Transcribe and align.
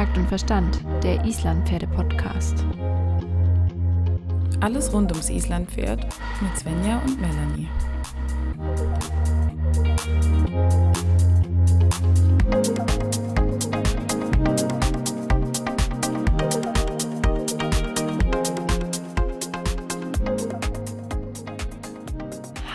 Takt 0.00 0.16
und 0.16 0.28
Verstand, 0.28 0.80
der 1.02 1.22
Islandpferde-Podcast. 1.26 2.64
Alles 4.60 4.90
rund 4.94 5.12
ums 5.12 5.28
Islandpferd 5.28 6.06
mit 6.40 6.58
Svenja 6.58 7.02
und 7.04 7.20
Melanie. 7.20 7.68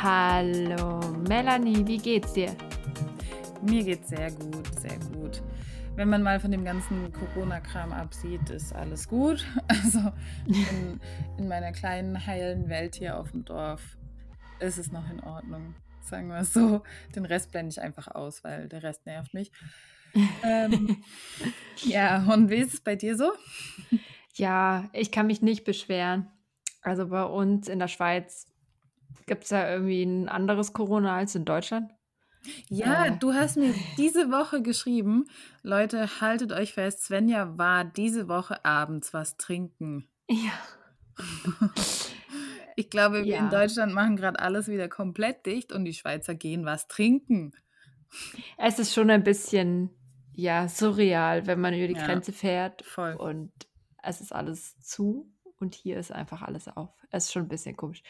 Hallo 0.03 0.99
Melanie, 1.27 1.87
wie 1.87 1.97
geht's 1.97 2.33
dir? 2.33 2.55
Mir 3.63 3.83
geht's 3.83 4.09
sehr 4.09 4.29
gut, 4.29 4.79
sehr 4.79 4.91
gut. 4.99 5.04
Wenn 5.95 6.09
man 6.09 6.23
mal 6.23 6.41
von 6.41 6.51
dem 6.51 6.65
ganzen 6.65 7.13
Corona-Kram 7.13 7.93
absieht, 7.93 8.49
ist 8.49 8.73
alles 8.73 9.07
gut. 9.07 9.45
Also 9.67 10.11
in, 10.45 10.99
in 11.37 11.47
meiner 11.47 11.71
kleinen, 11.71 12.25
heilen 12.27 12.67
Welt 12.67 12.95
hier 12.95 13.17
auf 13.17 13.31
dem 13.31 13.45
Dorf 13.45 13.97
ist 14.59 14.77
es 14.77 14.91
noch 14.91 15.09
in 15.09 15.21
Ordnung. 15.21 15.73
Sagen 16.01 16.27
wir 16.27 16.39
es 16.39 16.53
so. 16.53 16.83
Den 17.15 17.23
Rest 17.25 17.51
blende 17.51 17.71
ich 17.71 17.81
einfach 17.81 18.09
aus, 18.09 18.43
weil 18.43 18.67
der 18.67 18.83
Rest 18.83 19.05
nervt 19.05 19.33
mich. 19.33 19.51
ähm, 20.43 20.97
ja, 21.83 22.25
und 22.25 22.49
wie 22.49 22.55
ist 22.55 22.73
es 22.73 22.81
bei 22.81 22.97
dir 22.97 23.15
so? 23.15 23.31
Ja, 24.33 24.89
ich 24.91 25.11
kann 25.11 25.27
mich 25.27 25.41
nicht 25.41 25.63
beschweren. 25.63 26.27
Also 26.81 27.07
bei 27.07 27.23
uns 27.23 27.69
in 27.69 27.79
der 27.79 27.87
Schweiz 27.87 28.47
gibt 29.27 29.43
es 29.43 29.49
da 29.49 29.71
irgendwie 29.71 30.03
ein 30.03 30.27
anderes 30.27 30.73
Corona 30.73 31.15
als 31.15 31.35
in 31.35 31.45
Deutschland. 31.45 31.91
Ja, 32.69 33.09
du 33.11 33.33
hast 33.33 33.57
mir 33.57 33.73
diese 33.97 34.31
Woche 34.31 34.61
geschrieben, 34.61 35.25
Leute, 35.63 36.21
haltet 36.21 36.51
euch 36.51 36.73
fest, 36.73 37.03
Svenja 37.03 37.57
war 37.57 37.85
diese 37.85 38.27
Woche 38.27 38.63
abends 38.65 39.13
was 39.13 39.37
trinken. 39.37 40.07
ja. 40.29 40.51
Ich 42.77 42.89
glaube, 42.89 43.23
wir 43.23 43.37
in 43.37 43.45
Ja. 43.45 43.49
Deutschland 43.49 43.93
machen 43.93 44.17
gerade 44.17 44.37
alles 44.39 44.67
wieder 44.67 44.89
komplett 44.89 45.45
dicht 45.45 45.71
und 45.71 45.85
die 45.85 45.93
Schweizer 45.93 46.35
gehen 46.35 46.65
was 46.65 46.89
trinken. 46.89 47.53
Es 48.57 48.79
ist 48.79 48.93
schon 48.93 49.09
ein 49.09 49.23
bisschen, 49.23 49.91
ja, 50.33 50.67
surreal, 50.67 51.47
wenn 51.47 51.61
man 51.61 51.73
über 51.73 51.87
die 51.87 51.93
Ja. 51.93 52.05
Grenze 52.05 52.33
fährt 52.33 52.83
Voll. 52.83 53.13
und 53.13 53.53
es 54.03 54.19
ist 54.19 54.33
alles 54.33 54.77
zu 54.81 55.31
und 55.57 55.73
hier 55.73 55.97
ist 55.97 56.11
einfach 56.11 56.41
alles 56.41 56.67
auf. 56.67 56.89
Es 57.11 57.25
ist 57.27 57.31
schon 57.31 57.43
ein 57.43 57.47
bisschen 57.47 57.77
komisch. 57.77 58.03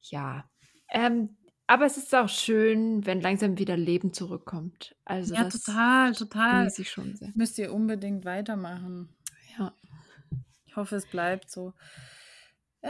Ja, 0.00 0.48
ähm, 0.88 1.36
aber 1.70 1.86
es 1.86 1.96
ist 1.96 2.12
auch 2.16 2.28
schön, 2.28 3.06
wenn 3.06 3.20
langsam 3.20 3.56
wieder 3.56 3.76
Leben 3.76 4.12
zurückkommt. 4.12 4.96
Also 5.04 5.36
Ja, 5.36 5.44
das 5.44 5.62
total, 5.62 6.12
total. 6.14 6.58
genieße 6.64 6.82
ich 6.82 6.90
schon 6.90 7.14
sehr. 7.14 7.30
Müsst 7.36 7.58
ihr 7.58 7.72
unbedingt 7.72 8.24
weitermachen. 8.24 9.08
Ja. 9.56 9.72
Ich 10.66 10.74
hoffe, 10.74 10.96
es 10.96 11.06
bleibt 11.06 11.48
so. 11.48 11.72
Äh, 12.80 12.88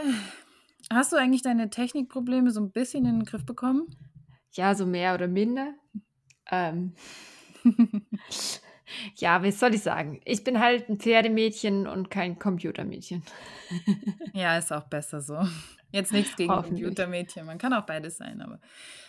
Hast 0.91 1.11
du 1.13 1.17
eigentlich 1.17 1.43
deine 1.43 1.69
Technikprobleme 1.69 2.49
so 2.49 2.59
ein 2.59 2.71
bisschen 2.71 3.05
in 3.05 3.19
den 3.19 3.23
Griff 3.25 3.45
bekommen? 3.45 3.85
Ja, 4.53 4.73
so 4.73 4.87
mehr 4.87 5.13
oder 5.13 5.27
minder. 5.27 5.75
Ähm, 6.49 6.95
ja, 9.15 9.43
was 9.43 9.59
soll 9.59 9.73
ich 9.73 9.83
sagen? 9.83 10.21
Ich 10.25 10.43
bin 10.43 10.59
halt 10.59 10.89
ein 10.89 10.99
Pferdemädchen 10.99 11.87
und 11.87 12.09
kein 12.09 12.39
Computermädchen. 12.39 13.23
ja, 14.33 14.57
ist 14.57 14.71
auch 14.71 14.85
besser 14.85 15.21
so. 15.21 15.39
Jetzt 15.91 16.13
nichts 16.13 16.35
gegen. 16.35 16.51
Computermädchen. 16.51 17.45
Man 17.45 17.57
kann 17.57 17.73
auch 17.73 17.85
beides 17.85 18.17
sein, 18.17 18.41
aber. 18.41 18.59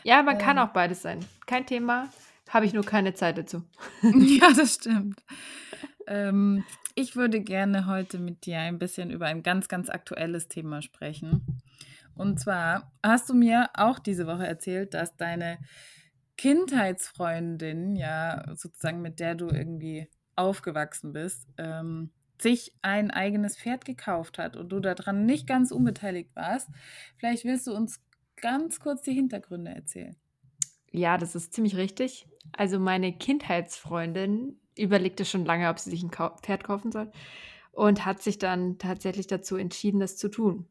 Ja, 0.03 0.23
man 0.23 0.39
kann 0.39 0.57
Ähm. 0.57 0.65
auch 0.65 0.73
beides 0.73 1.03
sein. 1.03 1.21
Kein 1.47 1.67
Thema. 1.67 2.09
Habe 2.49 2.67
ich 2.67 2.73
nur 2.73 2.85
keine 2.85 3.15
Zeit 3.15 3.39
dazu. 3.39 3.63
ja, 4.03 4.53
das 4.57 4.75
stimmt. 4.75 5.23
Ähm, 6.07 6.65
ich 6.95 7.17
würde 7.17 7.41
gerne 7.41 7.87
heute 7.87 8.19
mit 8.19 8.45
dir 8.45 8.59
ein 8.59 8.79
bisschen 8.79 9.11
über 9.11 9.27
ein 9.27 9.43
ganz, 9.43 9.69
ganz 9.69 9.89
aktuelles 9.89 10.49
Thema 10.49 10.83
sprechen. 10.83 11.63
Und 12.15 12.41
zwar 12.41 12.93
hast 13.03 13.31
du 13.31 13.35
mir 13.35 13.71
auch 13.75 13.99
diese 13.99 14.27
Woche 14.27 14.47
erzählt, 14.47 14.93
dass 14.93 15.17
deine 15.17 15.59
Kindheitsfreundin, 16.37 17.97
ja, 17.97 18.45
sozusagen 18.57 19.03
mit 19.03 19.21
der 19.21 19.35
du 19.35 19.49
irgendwie 19.49 20.09
aufgewachsen 20.37 21.13
bist, 21.13 21.47
ähm, 21.59 22.11
sich 22.41 22.75
ein 22.83 23.11
eigenes 23.11 23.57
Pferd 23.57 23.85
gekauft 23.85 24.39
hat 24.39 24.57
und 24.57 24.71
du 24.71 24.81
daran 24.81 25.27
nicht 25.27 25.47
ganz 25.47 25.71
unbeteiligt 25.71 26.35
warst. 26.35 26.69
Vielleicht 27.17 27.45
willst 27.45 27.67
du 27.67 27.75
uns 27.75 28.01
ganz 28.37 28.81
kurz 28.81 29.03
die 29.03 29.13
Hintergründe 29.13 29.73
erzählen. 29.73 30.17
Ja, 30.91 31.17
das 31.17 31.35
ist 31.35 31.55
ziemlich 31.55 31.77
richtig. 31.77 32.27
Also 32.53 32.79
meine 32.79 33.13
Kindheitsfreundin 33.13 34.61
überlegte 34.77 35.25
schon 35.25 35.45
lange, 35.45 35.69
ob 35.69 35.79
sie 35.79 35.91
sich 35.91 36.03
ein 36.03 36.11
Pferd 36.11 36.65
kaufen 36.65 36.93
soll 36.93 37.11
und 37.71 38.05
hat 38.05 38.23
sich 38.23 38.39
dann 38.39 38.79
tatsächlich 38.79 39.27
dazu 39.27 39.57
entschieden, 39.57 40.01
das 40.01 40.17
zu 40.17 40.29
tun. 40.29 40.67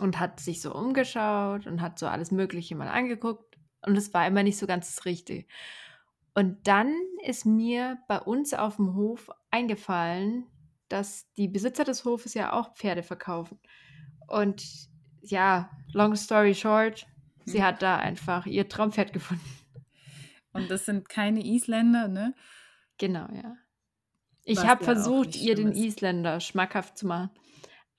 Und 0.00 0.18
hat 0.18 0.40
sich 0.40 0.60
so 0.60 0.74
umgeschaut 0.74 1.68
und 1.68 1.80
hat 1.80 2.00
so 2.00 2.06
alles 2.06 2.32
Mögliche 2.32 2.74
mal 2.74 2.88
angeguckt 2.88 3.53
und 3.86 3.96
es 3.96 4.12
war 4.14 4.26
immer 4.26 4.42
nicht 4.42 4.58
so 4.58 4.66
ganz 4.66 4.94
das 4.94 5.04
Richtige. 5.04 5.46
Und 6.34 6.66
dann 6.66 6.92
ist 7.24 7.46
mir 7.46 7.98
bei 8.08 8.20
uns 8.20 8.54
auf 8.54 8.76
dem 8.76 8.94
Hof 8.94 9.30
eingefallen, 9.50 10.46
dass 10.88 11.32
die 11.34 11.48
Besitzer 11.48 11.84
des 11.84 12.04
Hofes 12.04 12.34
ja 12.34 12.52
auch 12.52 12.74
Pferde 12.74 13.02
verkaufen. 13.02 13.58
Und 14.26 14.64
ja, 15.22 15.70
long 15.92 16.16
story 16.16 16.54
short, 16.54 17.06
sie 17.44 17.58
Hm. 17.58 17.64
hat 17.64 17.82
da 17.82 17.96
einfach 17.98 18.46
ihr 18.46 18.68
Traumpferd 18.68 19.12
gefunden. 19.12 19.44
Und 20.52 20.70
das 20.70 20.84
sind 20.86 21.08
keine 21.08 21.44
Isländer, 21.44 22.08
ne? 22.08 22.34
Genau, 22.98 23.28
ja. 23.32 23.56
Ich 24.44 24.66
habe 24.66 24.80
ja 24.80 24.84
versucht, 24.84 25.36
ihr 25.36 25.54
den. 25.54 25.72
Isländer 25.72 26.40
schmackhaft 26.40 26.98
zu 26.98 27.06
machen, 27.06 27.30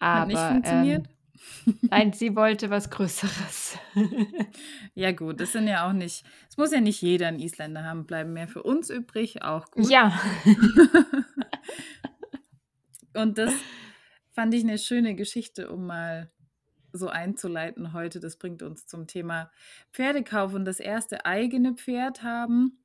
Hat 0.09 0.27
nicht 0.27 0.37
aber 0.37 0.47
funktioniert? 0.47 1.07
ähm, 1.07 1.14
nein, 1.89 2.13
sie 2.13 2.35
wollte 2.35 2.69
was 2.69 2.89
Größeres. 2.89 3.77
Ja, 4.97 5.11
gut, 5.11 5.41
das 5.41 5.51
sind 5.51 5.67
ja 5.67 5.89
auch 5.89 5.91
nicht, 5.93 6.25
es 6.49 6.55
muss 6.55 6.71
ja 6.71 6.79
nicht 6.79 7.01
jeder 7.01 7.27
einen 7.27 7.39
Isländer 7.39 7.83
haben, 7.83 8.05
bleiben 8.05 8.31
mehr 8.31 8.47
für 8.47 8.63
uns 8.63 8.89
übrig, 8.89 9.41
auch 9.41 9.69
gut. 9.71 9.89
ja, 9.89 10.17
Und 13.15 13.37
das 13.37 13.53
fand 14.31 14.53
ich 14.53 14.63
eine 14.63 14.77
schöne 14.77 15.15
Geschichte, 15.15 15.71
um 15.71 15.87
mal 15.87 16.29
so 16.91 17.07
einzuleiten 17.07 17.93
heute. 17.93 18.19
Das 18.19 18.37
bringt 18.37 18.61
uns 18.61 18.87
zum 18.87 19.07
Thema 19.07 19.51
Pferdekauf 19.91 20.53
und 20.53 20.65
das 20.65 20.79
erste 20.79 21.25
eigene 21.25 21.73
Pferd 21.73 22.23
haben. 22.23 22.83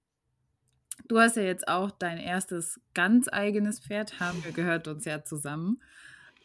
Du 1.08 1.18
hast 1.18 1.36
ja 1.36 1.42
jetzt 1.42 1.66
auch 1.66 1.90
dein 1.90 2.18
erstes 2.18 2.80
ganz 2.94 3.28
eigenes 3.28 3.80
Pferd, 3.80 4.20
haben 4.20 4.44
wir 4.44 4.52
gehört 4.52 4.86
uns 4.86 5.04
ja 5.04 5.24
zusammen. 5.24 5.82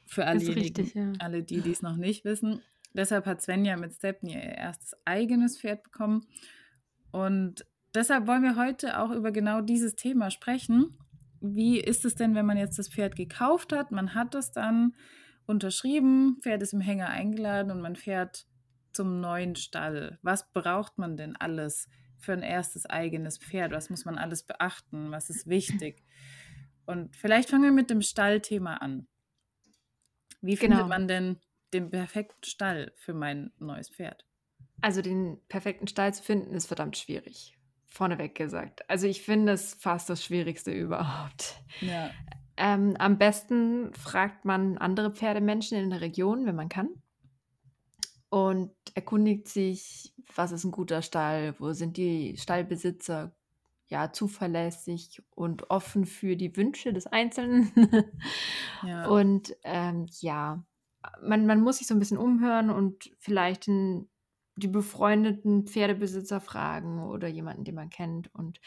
Für 0.06 0.26
alle, 0.26 0.56
richtig, 0.56 0.94
ja. 0.94 1.12
alle 1.20 1.44
die, 1.44 1.62
die 1.62 1.72
es 1.72 1.82
noch 1.82 1.96
nicht 1.96 2.26
wissen. 2.26 2.62
Deshalb 2.94 3.26
hat 3.26 3.42
Svenja 3.42 3.76
mit 3.76 3.94
Stepney 3.94 4.34
ihr 4.34 4.42
erstes 4.42 4.96
eigenes 5.04 5.60
Pferd 5.60 5.84
bekommen. 5.84 6.26
Und 7.12 7.66
deshalb 7.94 8.28
wollen 8.28 8.44
wir 8.44 8.56
heute 8.56 9.00
auch 9.00 9.12
über 9.12 9.32
genau 9.32 9.62
dieses 9.62 9.96
Thema 9.96 10.32
sprechen. 10.32 10.98
Wie 11.42 11.80
ist 11.80 12.06
es 12.06 12.16
denn, 12.16 12.36
wenn 12.36 12.46
man 12.46 12.58
jetzt 12.58 12.80
das 12.80 12.90
Pferd 12.90 13.16
gekauft 13.16 13.74
hat? 13.74 13.92
Man 13.92 14.14
hat 14.14 14.34
es 14.36 14.52
dann 14.52 14.96
unterschrieben, 15.46 16.38
Pferd 16.42 16.62
ist 16.64 16.74
im 16.74 16.82
Hänger 16.82 17.10
eingeladen 17.10 17.72
und 17.72 17.82
man 17.82 17.96
fährt 17.96 18.48
zum 18.94 19.20
neuen 19.20 19.56
Stall. 19.56 20.18
Was 20.22 20.52
braucht 20.54 20.98
man 20.98 21.18
denn 21.18 21.36
alles 21.36 21.90
für 22.18 22.34
ein 22.34 22.44
erstes 22.44 22.86
eigenes 22.86 23.38
Pferd? 23.38 23.72
Was 23.72 23.90
muss 23.90 24.06
man 24.06 24.18
alles 24.18 24.44
beachten? 24.44 25.12
Was 25.12 25.30
ist 25.30 25.48
wichtig? 25.48 26.04
Und 26.86 27.16
vielleicht 27.16 27.50
fangen 27.50 27.64
wir 27.64 27.72
mit 27.72 27.90
dem 27.90 28.02
Stallthema 28.02 28.76
an. 28.76 29.08
Wie 30.46 30.58
findet 30.58 30.80
Genau. 30.80 30.90
man 30.90 31.08
denn 31.08 31.38
den 31.74 31.90
perfekten 31.90 32.44
Stall 32.44 32.92
für 32.96 33.14
mein 33.14 33.52
neues 33.60 33.90
Pferd? 33.90 34.26
Also 34.82 35.02
den 35.02 35.40
perfekten 35.48 35.88
Stall 35.88 36.14
zu 36.14 36.22
finden, 36.24 36.54
ist 36.54 36.68
verdammt 36.68 36.98
schwierig. 36.98 37.58
Vorneweg 37.88 38.36
gesagt. 38.36 38.88
Also 38.90 39.08
ich 39.08 39.22
finde 39.22 39.54
es 39.54 39.74
fast 39.74 40.10
das 40.10 40.24
Schwierigste 40.24 40.72
überhaupt. 40.72 41.56
Ja. 41.82 42.12
Ähm, 42.58 42.96
am 43.00 43.18
besten 43.18 43.94
fragt 43.94 44.46
man 44.46 44.78
andere 44.78 45.12
Pferdemenschen 45.12 45.78
in 45.78 45.90
der 45.90 46.02
Region, 46.02 46.46
wenn 46.46 46.56
man 46.56 46.70
kann. 46.70 46.90
Und 48.30 48.72
erkundigt 48.96 49.48
sich, 49.48 50.14
was 50.36 50.52
ist 50.52 50.64
ein 50.66 50.72
guter 50.72 51.02
Stall, 51.02 51.56
wo 51.60 51.72
sind 51.74 51.98
die 51.98 52.36
Stallbesitzer 52.38 53.36
ja 53.88 54.12
zuverlässig 54.12 55.22
und 55.36 55.70
offen 55.70 56.06
für 56.06 56.36
die 56.36 56.56
Wünsche 56.56 56.94
des 56.94 57.08
Einzelnen. 57.08 57.72
Ja. 58.84 59.08
Und 59.08 59.56
ähm, 59.64 60.06
ja, 60.20 60.64
man, 61.22 61.46
man 61.46 61.62
muss 61.62 61.78
sich 61.78 61.88
so 61.88 61.96
ein 61.96 62.00
bisschen 62.00 62.18
umhören 62.18 62.70
und 62.70 63.12
vielleicht 63.20 63.68
den, 63.68 64.10
die 64.58 64.68
befreundeten 64.68 65.66
Pferdebesitzer 65.66 66.40
fragen 66.40 67.04
oder 67.04 67.28
jemanden, 67.28 67.64
den 67.64 67.76
man 67.76 67.90
kennt 67.90 68.34
und 68.36 68.60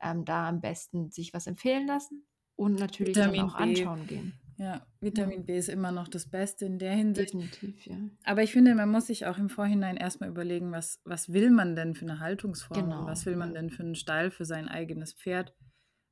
ähm, 0.00 0.24
da 0.24 0.48
am 0.48 0.60
besten 0.60 1.10
sich 1.10 1.32
was 1.32 1.46
empfehlen 1.46 1.86
lassen 1.86 2.26
und 2.56 2.78
natürlich 2.78 3.14
Vitamin 3.14 3.40
dann 3.40 3.50
auch 3.50 3.56
B. 3.56 3.62
anschauen 3.62 4.06
gehen. 4.06 4.32
Ja, 4.62 4.86
Vitamin 5.00 5.44
B 5.44 5.58
ist 5.58 5.68
immer 5.68 5.90
noch 5.90 6.06
das 6.06 6.30
Beste 6.30 6.66
in 6.66 6.78
der 6.78 6.92
Hinsicht. 6.92 7.34
Definitiv, 7.34 7.84
ja. 7.84 7.96
Aber 8.22 8.44
ich 8.44 8.52
finde, 8.52 8.76
man 8.76 8.88
muss 8.88 9.08
sich 9.08 9.26
auch 9.26 9.36
im 9.36 9.48
Vorhinein 9.48 9.96
erstmal 9.96 10.28
überlegen, 10.28 10.70
was, 10.70 11.00
was 11.04 11.32
will 11.32 11.50
man 11.50 11.74
denn 11.74 11.96
für 11.96 12.04
eine 12.04 12.20
Haltungsform? 12.20 12.84
Genau, 12.84 13.04
was 13.04 13.26
will 13.26 13.34
man 13.34 13.48
ja. 13.48 13.60
denn 13.60 13.70
für 13.70 13.82
einen 13.82 13.96
Stall 13.96 14.30
für 14.30 14.44
sein 14.44 14.68
eigenes 14.68 15.14
Pferd? 15.14 15.52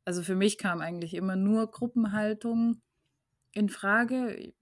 Also 0.04 0.24
für 0.24 0.34
mich 0.34 0.58
kam 0.58 0.80
eigentlich 0.80 1.14
immer 1.14 1.36
nur 1.36 1.70
Gruppenhaltung 1.70 2.82
in 3.52 3.68
Frage. 3.68 4.52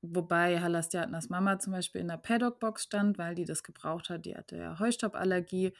Wobei 0.00 0.60
Halastiatnas 0.60 1.28
Mama 1.28 1.58
zum 1.58 1.72
Beispiel 1.72 2.02
in 2.02 2.08
der 2.08 2.18
Paddock-Box 2.18 2.84
stand, 2.84 3.18
weil 3.18 3.34
die 3.34 3.46
das 3.46 3.64
gebraucht 3.64 4.10
hat. 4.10 4.26
Die 4.26 4.36
hatte 4.36 4.56
ja 4.56 4.78
Heustauballergie. 4.78 5.72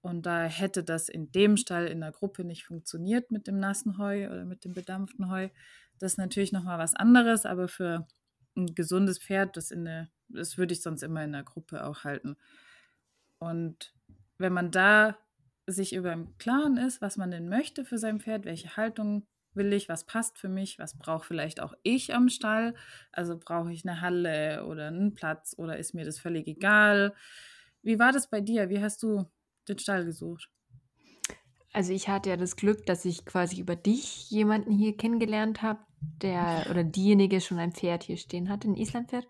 Und 0.00 0.24
da 0.24 0.44
hätte 0.44 0.84
das 0.84 1.10
in 1.10 1.30
dem 1.32 1.56
Stall 1.58 1.88
in 1.88 2.00
der 2.00 2.12
Gruppe 2.12 2.44
nicht 2.44 2.64
funktioniert 2.64 3.30
mit 3.30 3.46
dem 3.46 3.58
nassen 3.58 3.98
Heu 3.98 4.28
oder 4.28 4.46
mit 4.46 4.64
dem 4.64 4.72
bedampften 4.72 5.28
Heu. 5.28 5.48
Das 5.98 6.12
ist 6.12 6.18
natürlich 6.18 6.52
nochmal 6.52 6.78
was 6.78 6.94
anderes, 6.94 7.46
aber 7.46 7.68
für 7.68 8.06
ein 8.56 8.74
gesundes 8.74 9.18
Pferd, 9.18 9.56
das 9.56 9.70
in 9.70 9.86
eine, 9.86 10.10
das 10.28 10.58
würde 10.58 10.74
ich 10.74 10.82
sonst 10.82 11.02
immer 11.02 11.24
in 11.24 11.32
der 11.32 11.44
Gruppe 11.44 11.84
auch 11.84 12.04
halten. 12.04 12.36
Und 13.38 13.94
wenn 14.38 14.52
man 14.52 14.70
da 14.70 15.16
sich 15.66 15.94
über 15.94 16.12
im 16.12 16.36
Klaren 16.38 16.76
ist, 16.76 17.00
was 17.00 17.16
man 17.16 17.30
denn 17.30 17.48
möchte 17.48 17.84
für 17.84 17.98
sein 17.98 18.20
Pferd, 18.20 18.44
welche 18.44 18.76
Haltung 18.76 19.26
will 19.54 19.72
ich, 19.72 19.88
was 19.88 20.04
passt 20.04 20.38
für 20.38 20.48
mich, 20.48 20.78
was 20.78 20.96
brauche 20.98 21.26
vielleicht 21.26 21.60
auch 21.60 21.74
ich 21.82 22.14
am 22.14 22.28
Stall. 22.28 22.74
Also 23.12 23.38
brauche 23.38 23.72
ich 23.72 23.86
eine 23.86 24.00
Halle 24.00 24.64
oder 24.64 24.88
einen 24.88 25.14
Platz 25.14 25.54
oder 25.58 25.76
ist 25.76 25.94
mir 25.94 26.04
das 26.04 26.18
völlig 26.18 26.46
egal. 26.46 27.14
Wie 27.82 27.98
war 27.98 28.12
das 28.12 28.28
bei 28.28 28.40
dir? 28.40 28.70
Wie 28.70 28.80
hast 28.82 29.02
du 29.02 29.30
den 29.68 29.78
Stall 29.78 30.04
gesucht? 30.04 30.50
Also 31.78 31.92
ich 31.92 32.08
hatte 32.08 32.30
ja 32.30 32.36
das 32.36 32.56
Glück, 32.56 32.86
dass 32.86 33.04
ich 33.04 33.24
quasi 33.24 33.60
über 33.60 33.76
dich 33.76 34.28
jemanden 34.32 34.72
hier 34.72 34.96
kennengelernt 34.96 35.62
habe, 35.62 35.78
der 36.20 36.66
oder 36.68 36.82
diejenige 36.82 37.40
schon 37.40 37.60
ein 37.60 37.70
Pferd 37.70 38.02
hier 38.02 38.16
stehen 38.16 38.48
hatte, 38.48 38.68
ein 38.68 38.74
Islandpferd. 38.74 39.28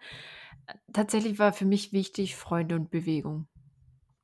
Tatsächlich 0.95 1.39
war 1.39 1.53
für 1.53 1.67
mich 1.67 1.93
wichtig 1.93 2.37
Freunde 2.37 2.77
und 2.77 2.91
Bewegung. 2.91 3.49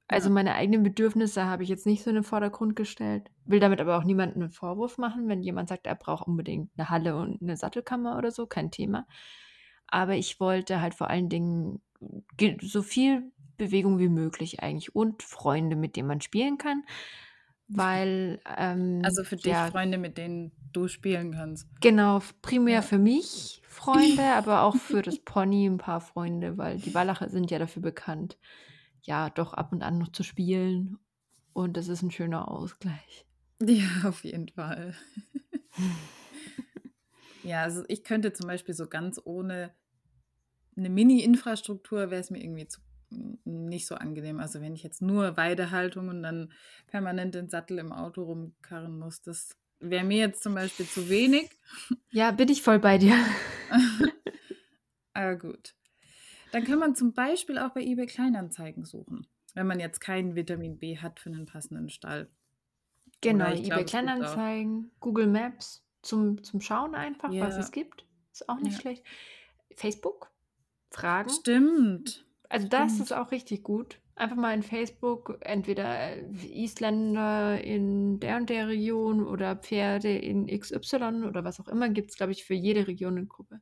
Also 0.09 0.31
Ja. 0.31 0.37
meine 0.37 0.55
eigenen 0.55 0.83
Bedürfnisse 0.83 1.45
habe 1.45 1.65
ich 1.65 1.69
jetzt 1.69 1.85
nicht 1.85 2.03
so 2.03 2.09
in 2.09 2.15
den 2.15 2.25
Vordergrund 2.25 2.77
gestellt. 2.77 3.31
Will 3.45 3.61
damit 3.61 3.83
aber 3.83 3.99
auch 3.99 4.05
niemandem 4.05 4.41
einen 4.41 4.51
Vorwurf 4.51 4.97
machen, 4.97 5.29
wenn 5.29 5.43
jemand 5.43 5.69
sagt, 5.69 5.87
er 5.87 5.95
braucht 5.95 6.27
unbedingt 6.27 6.71
eine 6.79 6.89
Halle 6.89 7.17
und 7.17 7.43
eine 7.43 7.59
Sattelkammer 7.59 8.17
oder 8.17 8.31
so, 8.31 8.47
kein 8.47 8.71
Thema. 8.71 9.07
Aber 9.87 10.15
ich 10.15 10.41
wollte 10.41 10.81
halt 10.81 10.95
vor 10.95 11.11
allen 11.11 11.29
Dingen 11.29 11.83
ge 12.39 12.57
so 12.63 12.81
viel 12.81 13.33
Bewegung 13.59 13.99
wie 13.99 14.09
möglich 14.09 14.61
eigentlich 14.61 14.97
und 14.97 15.23
Freunde, 15.23 15.77
mit 15.77 15.97
denen 15.97 16.09
man 16.09 16.23
spielen 16.23 16.57
kann, 16.57 16.85
weil, 17.69 18.41
ähm, 18.59 19.03
Also 19.05 19.23
für 19.25 19.37
dich 19.37 19.57
ja 19.57 19.71
Freunde, 19.71 19.99
mit 19.99 20.19
denen 20.19 20.53
du 20.73 20.89
spielen 20.89 21.33
kannst. 21.33 21.69
Genau, 21.81 22.21
primär 22.43 22.77
Ja. 22.77 22.83
für 22.83 22.99
mich 22.99 23.63
Freunde, 23.67 24.23
aber 24.35 24.63
auch 24.63 24.77
für 24.77 25.03
das 25.03 25.19
Pony 25.19 25.67
ein 25.67 25.79
paar 25.79 26.01
Freunde, 26.01 26.57
weil 26.59 26.79
die 26.79 26.95
Wallacher 26.95 27.29
sind 27.29 27.51
ja 27.51 27.59
dafür 27.59 27.83
bekannt, 27.83 28.39
ja, 29.03 29.31
doch 29.31 29.53
ab 29.55 29.73
und 29.73 29.83
an 29.83 29.99
noch 29.99 30.09
zu 30.13 30.23
spielen 30.23 30.99
und 31.53 31.77
das 31.77 31.89
ist 31.89 32.03
ein 32.03 32.11
schöner 32.11 32.49
Ausgleich. 32.51 33.27
Ja, 33.63 34.09
auf 34.09 34.25
jeden 34.25 34.49
Fall. 34.49 34.95
Ja, 37.43 37.63
also 37.63 37.85
ich 37.89 38.03
könnte 38.05 38.33
zum 38.33 38.47
Beispiel 38.49 38.75
so 38.75 38.89
ganz 38.89 39.21
ohne 39.25 39.75
eine 40.77 40.89
Mini-Infrastruktur 40.91 42.11
wäre 42.11 42.21
es 42.21 42.31
mir 42.31 42.43
irgendwie 42.43 42.67
zu, 42.69 42.81
nicht 43.45 43.87
so 43.87 43.95
angenehm. 43.95 44.41
Also 44.41 44.61
wenn 44.61 44.75
ich 44.75 44.83
jetzt 44.83 45.03
nur 45.03 45.37
Weidehaltung 45.37 46.09
und 46.09 46.23
dann 46.23 46.53
permanent 46.87 47.35
den 47.35 47.49
Sattel 47.49 47.79
im 47.79 47.93
Auto 47.93 48.23
rumkarren 48.23 48.99
muss, 48.99 49.23
das 49.23 49.57
wäre 49.81 50.05
mir 50.05 50.19
jetzt 50.19 50.43
zum 50.43 50.55
Beispiel 50.55 50.87
zu 50.87 51.09
wenig. 51.09 51.51
Ja, 52.11 52.31
bin 52.31 52.49
ich 52.49 52.63
voll 52.63 52.79
bei 52.79 52.99
dir. 52.99 53.17
Aber 55.13 55.37
gut. 55.39 55.75
Dann 56.53 56.65
kann 56.65 56.79
man 56.79 56.95
zum 56.95 57.13
Beispiel 57.13 57.59
auch 57.59 57.71
bei 57.71 57.83
eBay 57.83 58.07
Kleinanzeigen 58.07 58.85
suchen, 58.85 59.27
wenn 59.55 59.67
man 59.67 59.81
jetzt 59.81 60.01
kein 60.01 60.37
Vitamin 60.37 60.79
B 60.79 60.99
hat 60.99 61.19
für 61.19 61.31
einen 61.31 61.47
passenden 61.47 61.89
Stall. 61.89 62.29
Genau, 63.21 63.47
glaube, 63.47 63.61
eBay 63.61 63.83
auch 63.83 63.87
Kleinanzeigen, 63.87 64.93
Google 65.01 65.27
Maps 65.27 65.85
zum 66.03 66.45
zum 66.45 66.61
Schauen 66.61 66.95
einfach, 66.95 67.31
was 67.31 67.55
Ja, 67.55 67.61
es 67.61 67.73
gibt. 67.73 68.07
Ist 68.33 68.49
auch 68.49 68.61
nicht 68.61 68.75
ja. 68.75 68.81
schlecht. 68.81 69.05
Facebook, 69.75 70.31
fragen. 70.91 71.31
Stimmt. 71.31 72.24
Also 72.49 72.69
das 72.69 73.01
ist 73.01 73.13
auch 73.13 73.31
richtig 73.33 73.63
gut. 73.63 74.01
Einfach 74.17 74.37
mal 74.37 74.55
in 74.55 74.63
Facebook 74.63 75.39
entweder 75.41 76.17
äh, 76.17 76.25
Isländer 76.47 77.61
in 77.61 78.21
der 78.21 78.37
und 78.37 78.49
der 78.49 78.69
Region 78.69 79.27
oder 79.27 79.57
Pferde 79.57 80.17
in 80.17 80.49
XY 80.49 81.25
oder 81.25 81.43
was 81.45 81.59
auch 81.61 81.69
immer 81.69 81.89
gibt 81.89 82.11
es, 82.11 82.17
glaube 82.17 82.33
ich, 82.33 82.45
für 82.45 82.55
jede 82.55 82.87
Region 82.87 83.17
eine 83.17 83.27
Gruppe. 83.27 83.61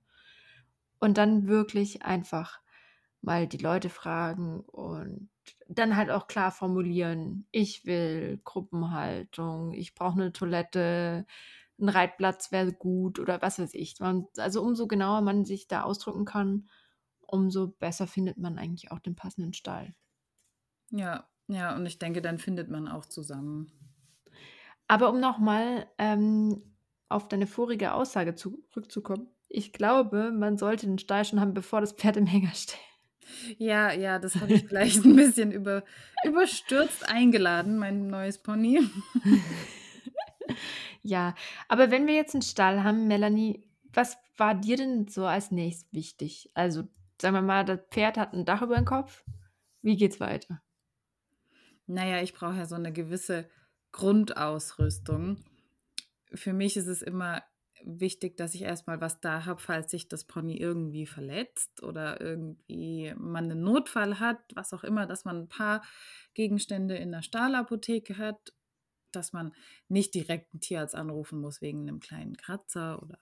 Und 0.99 1.19
dann 1.19 1.49
wirklich 1.49 2.03
einfach 2.05 2.61
mal 3.23 3.47
die 3.47 3.59
Leute 3.59 3.89
fragen 3.89 4.61
und 4.61 5.31
dann 5.69 5.97
halt 5.97 6.11
auch 6.11 6.27
klar 6.29 6.53
formulieren, 6.53 7.47
ich 7.51 7.87
will 7.87 8.41
Gruppenhaltung, 8.45 9.73
ich 9.73 9.95
brauche 9.95 10.21
eine 10.21 10.33
Toilette, 10.33 11.27
ein 11.81 11.89
Reitplatz 11.89 12.53
wäre 12.53 12.73
gut 12.73 13.19
oder 13.19 13.43
was 13.43 13.59
weiß 13.59 13.75
ich. 13.75 13.99
Man, 14.01 14.27
also 14.37 14.63
umso 14.63 14.87
genauer 14.87 15.23
man 15.23 15.45
sich 15.45 15.67
da 15.69 15.83
ausdrücken 15.83 16.25
kann, 16.25 16.69
umso 17.33 17.69
besser 17.69 18.07
findet 18.07 18.39
man 18.39 18.59
eigentlich 18.59 18.91
auch 18.91 18.99
den 18.99 19.17
passenden 19.17 19.53
Stall. 19.53 19.95
Ja, 20.91 21.29
ja, 21.49 21.75
und 21.75 21.87
ich 21.87 21.99
denke, 21.99 22.23
dann 22.23 22.39
findet 22.39 22.69
man 22.69 22.89
auch 22.89 23.07
zusammen. 23.07 23.73
Aber 24.87 25.11
um 25.11 25.21
nochmal 25.21 25.87
ähm, 25.99 26.63
auf 27.09 27.29
deine 27.29 27.47
vorige 27.47 27.95
Aussage 27.95 28.35
zurückzukommen, 28.35 29.29
ich 29.49 29.73
glaube, 29.73 30.33
man 30.33 30.59
sollte 30.59 30.87
den 30.87 30.99
Stall 30.99 31.25
schon 31.25 31.41
haben, 31.41 31.55
bevor 31.55 31.81
das 31.81 31.93
Pferd 31.93 32.17
im 32.17 32.27
Hänger 32.27 32.55
steht. 32.55 32.79
Ja, 33.59 33.93
ja, 33.93 34.19
das 34.19 34.37
habe 34.37 34.53
ich 34.55 34.67
vielleicht 34.67 35.05
ein 35.05 35.17
bisschen 35.17 35.53
über, 35.53 35.85
überstürzt 36.25 37.09
eingeladen, 37.09 37.79
mein 37.79 38.09
neues 38.09 38.39
Pony. 38.39 38.81
Ja, 41.03 41.35
aber 41.69 41.91
wenn 41.91 42.07
wir 42.07 42.15
jetzt 42.15 42.35
einen 42.35 42.43
Stall 42.43 42.85
haben, 42.85 43.09
Melanie, 43.09 43.65
was 43.93 44.17
war 44.37 44.55
dir 44.55 44.77
denn 44.77 45.09
so 45.09 45.27
als 45.27 45.51
nächstes 45.51 45.93
wichtig? 45.93 46.51
Also, 46.55 46.85
sagen 47.23 47.37
wir 47.37 47.43
mal, 47.43 47.65
das 47.65 47.79
Pferd 47.93 48.19
hat 48.19 48.35
ein 48.35 48.45
Dach 48.45 48.63
über 48.63 48.75
dem 48.75 48.85
Kopf. 48.85 49.25
Wie 49.81 49.97
geht's 49.97 50.19
weiter? 50.19 50.61
Naja, 51.87 52.21
ich 52.21 52.35
brauche 52.35 52.57
ja 52.57 52.67
so 52.67 52.75
eine 52.75 52.93
gewisse 52.93 53.49
Grundausrüstung. 53.93 55.45
Für 56.35 56.53
mich 56.53 56.77
ist 56.77 56.89
es 56.89 57.01
immer 57.01 57.45
wichtig, 57.85 58.37
dass 58.37 58.55
ich 58.55 58.63
erstmal 58.63 59.01
was 59.01 59.21
da 59.21 59.45
habe, 59.45 59.61
falls 59.61 59.93
sich 59.93 60.09
das 60.09 60.25
Pony 60.25 60.57
irgendwie 60.57 61.07
verletzt 61.07 61.83
oder 61.85 62.21
irgendwie 62.21 63.15
man 63.17 63.45
einen 63.45 63.63
Notfall 63.63 64.19
hat, 64.19 64.39
was 64.55 64.73
auch 64.73 64.83
immer, 64.83 65.07
dass 65.07 65.25
man 65.25 65.43
ein 65.43 65.49
paar 65.49 65.83
Gegenstände 66.35 66.97
in 66.97 67.13
der 67.13 67.23
Stahlapotheke 67.23 68.19
hat, 68.19 68.53
dass 69.13 69.33
man 69.33 69.55
nicht 69.89 70.15
direkt 70.15 70.53
einen 70.53 70.61
Tierarzt 70.61 70.97
anrufen 70.97 71.41
muss 71.41 71.61
wegen 71.61 71.83
einem 71.83 72.01
kleinen 72.01 72.37
Kratzer 72.37 73.01
oder 73.01 73.19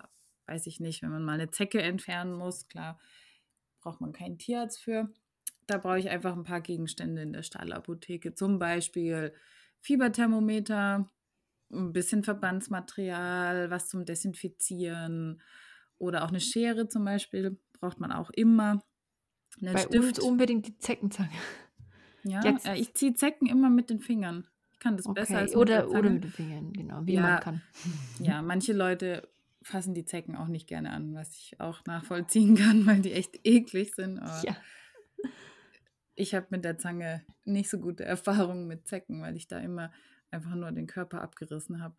weiß 0.47 0.67
ich 0.67 0.81
nicht, 0.81 1.03
wenn 1.03 1.11
man 1.11 1.25
mal 1.25 1.35
eine 1.35 1.51
Zecke 1.51 1.83
entfernen 1.83 2.33
muss, 2.33 2.67
klar, 2.69 2.99
braucht 3.81 4.01
man 4.01 4.13
keinen 4.13 4.39
Tierarzt 4.39 4.81
für. 4.81 5.11
Da 5.67 5.79
brauche 5.79 5.99
ich 5.99 6.11
einfach 6.11 6.37
ein 6.37 6.45
paar 6.45 6.61
Gegenstände 6.61 7.23
in 7.23 7.33
der 7.33 7.43
Stahlapotheke, 7.43 8.35
zum 8.35 8.59
Beispiel 8.59 9.33
Fieberthermometer, 9.81 11.11
ein 11.73 11.93
bisschen 11.93 12.25
Verbandsmaterial, 12.25 13.71
was 13.71 13.89
zum 13.89 14.05
Desinfizieren 14.05 15.41
oder 15.99 16.25
auch 16.25 16.29
eine 16.29 16.41
Schere 16.41 16.89
zum 16.89 17.05
Beispiel 17.05 17.59
braucht 17.79 18.01
man 18.01 18.13
auch 18.13 18.31
immer. 18.31 18.83
Einen 19.61 19.75
Bei 19.75 19.85
Stift. 19.85 20.19
uns 20.19 20.19
unbedingt 20.19 20.67
die 20.67 20.79
Zeckenzange. 20.79 21.31
Ja, 22.23 22.43
äh, 22.67 22.79
ich 22.79 22.93
ziehe 22.93 23.15
Zecken 23.15 23.47
immer 23.47 23.71
mit 23.71 23.89
den 23.89 24.01
Fingern. 24.01 24.47
Ich 24.73 24.79
kann 24.79 24.99
das 24.99 25.07
besser 25.07 25.37
Okay, 25.37 25.37
als 25.37 25.55
mit 25.55 25.63
oder, 25.63 25.77
der 25.77 25.89
oder 25.89 26.03
Zange. 26.03 26.11
mit 26.11 26.25
den 26.25 26.33
Fingern, 26.33 26.73
genau, 26.75 27.07
wie 27.07 27.15
Ja. 27.15 27.23
man 27.23 27.41
kann. 27.41 27.63
Ja, 28.19 28.43
manche 28.43 28.75
Leute 28.75 29.27
fassen 29.63 29.95
die 29.95 30.05
Zecken 30.05 30.37
auch 30.37 30.49
nicht 30.49 30.67
gerne 30.67 30.91
an, 30.91 31.15
was 31.15 31.37
ich 31.37 31.61
auch 31.61 31.85
nachvollziehen 31.87 32.57
kann, 32.57 32.87
weil 32.87 33.01
die 33.01 33.13
echt 33.13 33.41
eklig 33.45 33.95
sind. 33.95 34.19
Aber 34.19 34.43
Ja. 34.47 34.57
ich 36.15 36.35
habe 36.35 36.47
mit 36.51 36.65
der 36.65 36.79
Zange 36.79 37.25
nicht 37.45 37.71
so 37.71 37.79
gute 37.79 38.05
Erfahrungen 38.05 38.67
mit 38.67 38.87
Zecken, 38.89 39.21
weil 39.23 39.37
ich 39.37 39.49
da 39.49 39.59
immer 39.59 39.93
einfach 40.31 40.55
nur 40.55 40.71
den 40.73 40.87
Körper 40.87 41.21
abgerissen 41.23 41.83
habe. 41.83 41.97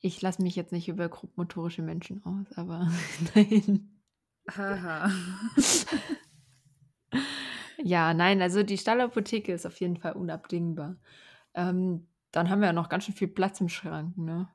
Ich 0.00 0.20
lasse 0.22 0.42
mich 0.42 0.56
jetzt 0.56 0.72
nicht 0.72 0.88
über 0.88 1.08
grobmotorische 1.08 1.82
Menschen 1.82 2.22
aus, 2.24 2.52
aber 2.56 2.90
nein. 3.34 3.90
Haha. 4.50 5.10
Ja, 7.82 8.14
nein, 8.14 8.40
also 8.40 8.62
die 8.62 8.78
Stallapotheke 8.78 9.52
ist 9.52 9.66
auf 9.66 9.78
jeden 9.80 9.98
Fall 9.98 10.12
unabdingbar. 10.12 10.96
Ähm, 11.54 12.08
dann 12.32 12.48
haben 12.50 12.60
wir 12.60 12.68
ja 12.68 12.72
noch 12.72 12.88
ganz 12.88 13.04
schön 13.04 13.14
viel 13.14 13.28
Platz 13.28 13.60
im 13.60 13.68
Schrank, 13.68 14.16
ne? 14.16 14.48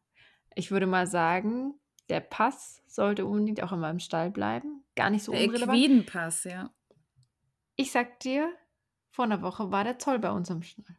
Ich 0.55 0.71
würde 0.71 0.87
mal 0.87 1.07
sagen, 1.07 1.75
der 2.09 2.19
Pass 2.19 2.83
sollte 2.87 3.25
unbedingt 3.25 3.63
auch 3.63 3.71
immer 3.71 3.89
im 3.89 3.99
Stall 3.99 4.31
bleiben. 4.31 4.83
Gar 4.95 5.09
nicht 5.09 5.23
so 5.23 5.31
Der 5.31 5.43
unrelevant. 5.43 5.77
Equidenpass, 5.77 6.43
ja. 6.43 6.69
Ich 7.75 7.91
sag 7.91 8.19
dir, 8.19 8.51
vor 9.09 9.25
einer 9.25 9.41
Woche 9.41 9.71
war 9.71 9.83
der 9.83 9.97
Zoll 9.97 10.19
bei 10.19 10.31
uns 10.31 10.51
am 10.51 10.61
Stall 10.61 10.97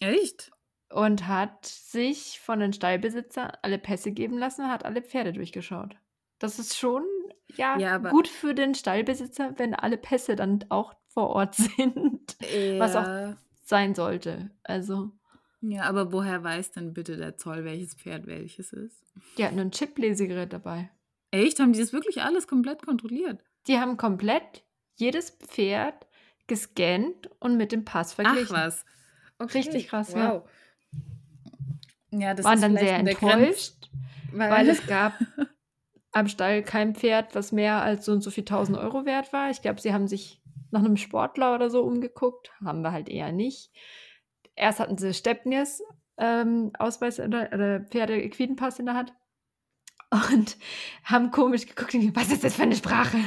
Echt? 0.00 0.50
und 0.90 1.26
hat 1.26 1.66
sich 1.66 2.40
von 2.40 2.60
den 2.60 2.72
Stallbesitzern 2.72 3.52
alle 3.62 3.78
Pässe 3.78 4.12
geben 4.12 4.38
lassen, 4.38 4.68
hat 4.70 4.84
alle 4.84 5.02
Pferde 5.02 5.32
durchgeschaut. 5.32 5.96
Das 6.38 6.58
ist 6.58 6.76
schon, 6.76 7.04
ja, 7.54 7.78
Ja, 7.78 7.98
gut 7.98 8.28
für 8.28 8.54
den 8.54 8.74
Stallbesitzer, 8.74 9.58
wenn 9.58 9.74
alle 9.74 9.96
Pässe 9.96 10.36
dann 10.36 10.64
auch 10.68 10.94
vor 11.08 11.30
Ort 11.30 11.54
sind, 11.76 12.36
was 12.78 12.96
auch 12.96 13.06
ja, 13.06 13.36
sein 13.62 13.94
sollte. 13.94 14.50
Also, 14.64 15.12
Ja, 15.68 15.82
aber 15.84 16.12
woher 16.12 16.44
weiß 16.44 16.72
denn 16.72 16.94
bitte 16.94 17.16
der 17.16 17.36
Zoll, 17.36 17.64
welches 17.64 17.94
Pferd 17.94 18.26
welches 18.26 18.72
ist? 18.72 19.02
Die 19.36 19.44
hatten 19.44 19.58
ein 19.58 19.72
Chip-Lesegerät 19.72 20.52
dabei. 20.52 20.90
Echt? 21.32 21.58
Haben 21.58 21.72
die 21.72 21.80
das 21.80 21.92
wirklich 21.92 22.22
alles 22.22 22.46
komplett 22.46 22.84
kontrolliert? 22.84 23.42
Die 23.66 23.78
haben 23.78 23.96
komplett 23.96 24.62
jedes 24.94 25.30
Pferd 25.30 26.06
gescannt 26.46 27.28
und 27.40 27.56
mit 27.56 27.72
dem 27.72 27.84
Pass 27.84 28.14
verglichen. 28.14 28.54
Ach 28.56 28.66
was. 28.66 28.84
Okay. 29.38 29.58
Richtig 29.58 29.88
krass, 29.88 30.12
ja. 30.12 30.34
wow. 30.34 30.48
Ja, 32.12 32.34
das 32.34 32.44
Waren 32.44 32.54
ist 32.54 32.62
dann 32.62 32.76
sehr 32.76 32.96
enttäuscht, 32.98 33.90
weil, 34.32 34.50
weil 34.50 34.68
es 34.68 34.86
gab 34.86 35.14
am 36.12 36.28
Stall 36.28 36.62
kein 36.62 36.94
Pferd, 36.94 37.34
was 37.34 37.50
mehr 37.52 37.82
als 37.82 38.06
so 38.06 38.12
und 38.12 38.22
so 38.22 38.30
viel 38.30 38.42
1000 38.42 38.78
Euro 38.78 39.04
wert 39.04 39.32
war. 39.32 39.50
Ich 39.50 39.60
glaube, 39.60 39.80
sie 39.80 39.92
haben 39.92 40.06
sich 40.06 40.40
nach 40.70 40.80
einem 40.84 40.96
Sportler 40.96 41.54
oder 41.54 41.68
so 41.68 41.82
umgeguckt. 41.82 42.52
Haben 42.64 42.82
wir 42.82 42.92
halt 42.92 43.08
eher 43.08 43.32
nicht. 43.32 43.72
Erst 44.56 44.80
hatten 44.80 44.98
sie 44.98 45.14
Stepniers 45.14 45.82
ähm, 46.18 46.72
Ausweis 46.78 47.20
oder, 47.20 47.50
oder 47.52 47.80
Pferde-Equidenpass 47.80 48.78
in 48.78 48.86
der 48.86 48.94
Hand 48.94 49.14
und 50.32 50.56
haben 51.04 51.30
komisch 51.30 51.66
geguckt, 51.66 51.94
und 51.94 52.00
gesagt, 52.00 52.16
was 52.16 52.32
ist 52.32 52.44
das 52.44 52.54
für 52.54 52.62
eine 52.62 52.76
Sprache? 52.76 53.18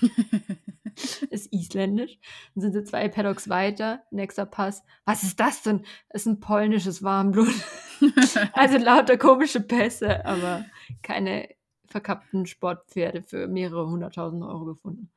ist 1.30 1.52
isländisch. 1.52 2.18
Dann 2.54 2.62
sind 2.62 2.72
sie 2.72 2.84
zwei 2.84 3.08
Paddocks 3.08 3.48
weiter, 3.48 4.02
nächster 4.10 4.46
Pass. 4.46 4.82
Was 5.04 5.22
ist 5.22 5.38
das 5.40 5.62
denn? 5.62 5.84
ist 6.12 6.26
ein 6.26 6.40
polnisches 6.40 7.02
Warmblut. 7.02 7.54
also 8.54 8.78
lauter 8.78 9.18
komische 9.18 9.60
Pässe, 9.60 10.24
aber 10.24 10.64
keine 11.02 11.48
verkappten 11.86 12.46
Sportpferde 12.46 13.22
für 13.22 13.48
mehrere 13.48 13.88
hunderttausend 13.88 14.42
Euro 14.42 14.64
gefunden. 14.64 15.10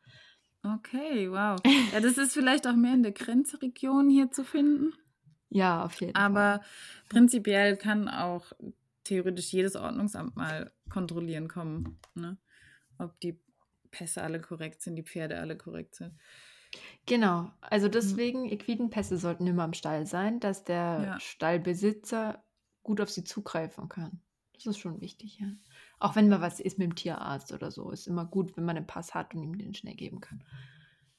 okay, 0.63 1.29
wow. 1.29 1.59
Ja, 1.93 1.99
das 1.99 2.17
ist 2.17 2.33
vielleicht 2.33 2.67
auch 2.67 2.75
mehr 2.75 2.93
in 2.93 3.03
der 3.03 3.11
Grenzregion 3.11 4.09
hier 4.09 4.31
zu 4.31 4.43
finden. 4.43 4.93
Ja, 5.53 5.85
auf 5.85 5.99
jeden 6.01 6.13
Fall. 6.13 6.21
Aber 6.23 6.61
prinzipiell 7.09 7.77
kann 7.77 8.09
auch 8.09 8.51
theoretisch 9.03 9.51
jedes 9.53 9.75
Ordnungsamt 9.75 10.35
mal 10.35 10.71
kontrollieren 10.89 11.47
kommen, 11.47 11.99
ne? 12.15 12.37
ob 12.97 13.19
die 13.19 13.39
Pässe 13.91 14.23
alle 14.23 14.41
korrekt 14.41 14.81
sind, 14.81 14.95
die 14.95 15.03
Pferde 15.03 15.39
alle 15.39 15.57
korrekt 15.57 15.95
sind. 15.95 16.13
Genau, 17.05 17.51
also 17.61 17.87
deswegen, 17.87 18.49
Equidenpässe 18.49 19.17
sollten 19.17 19.45
immer 19.45 19.65
im 19.65 19.73
Stall 19.73 20.07
sein, 20.07 20.39
dass 20.39 20.63
der 20.63 21.03
Ja. 21.05 21.19
Stallbesitzer 21.19 22.43
gut 22.81 22.99
auf 22.99 23.11
sie 23.11 23.23
zugreifen 23.23 23.89
kann. 23.89 24.21
Das 24.53 24.65
ist 24.65 24.79
schon 24.79 25.01
wichtig, 25.01 25.39
ja. 25.39 25.47
Auch 25.99 26.15
wenn 26.15 26.29
mal 26.29 26.41
was 26.41 26.59
ist 26.59 26.79
mit 26.79 26.87
dem 26.87 26.95
Tierarzt 26.95 27.51
oder 27.51 27.69
so, 27.69 27.91
ist 27.91 28.07
immer 28.07 28.25
gut, 28.25 28.57
wenn 28.57 28.65
man 28.65 28.77
einen 28.77 28.87
Pass 28.87 29.13
hat 29.13 29.35
und 29.35 29.43
ihm 29.43 29.57
den 29.57 29.75
schnell 29.75 29.95
geben 29.95 30.19
kann. 30.19 30.43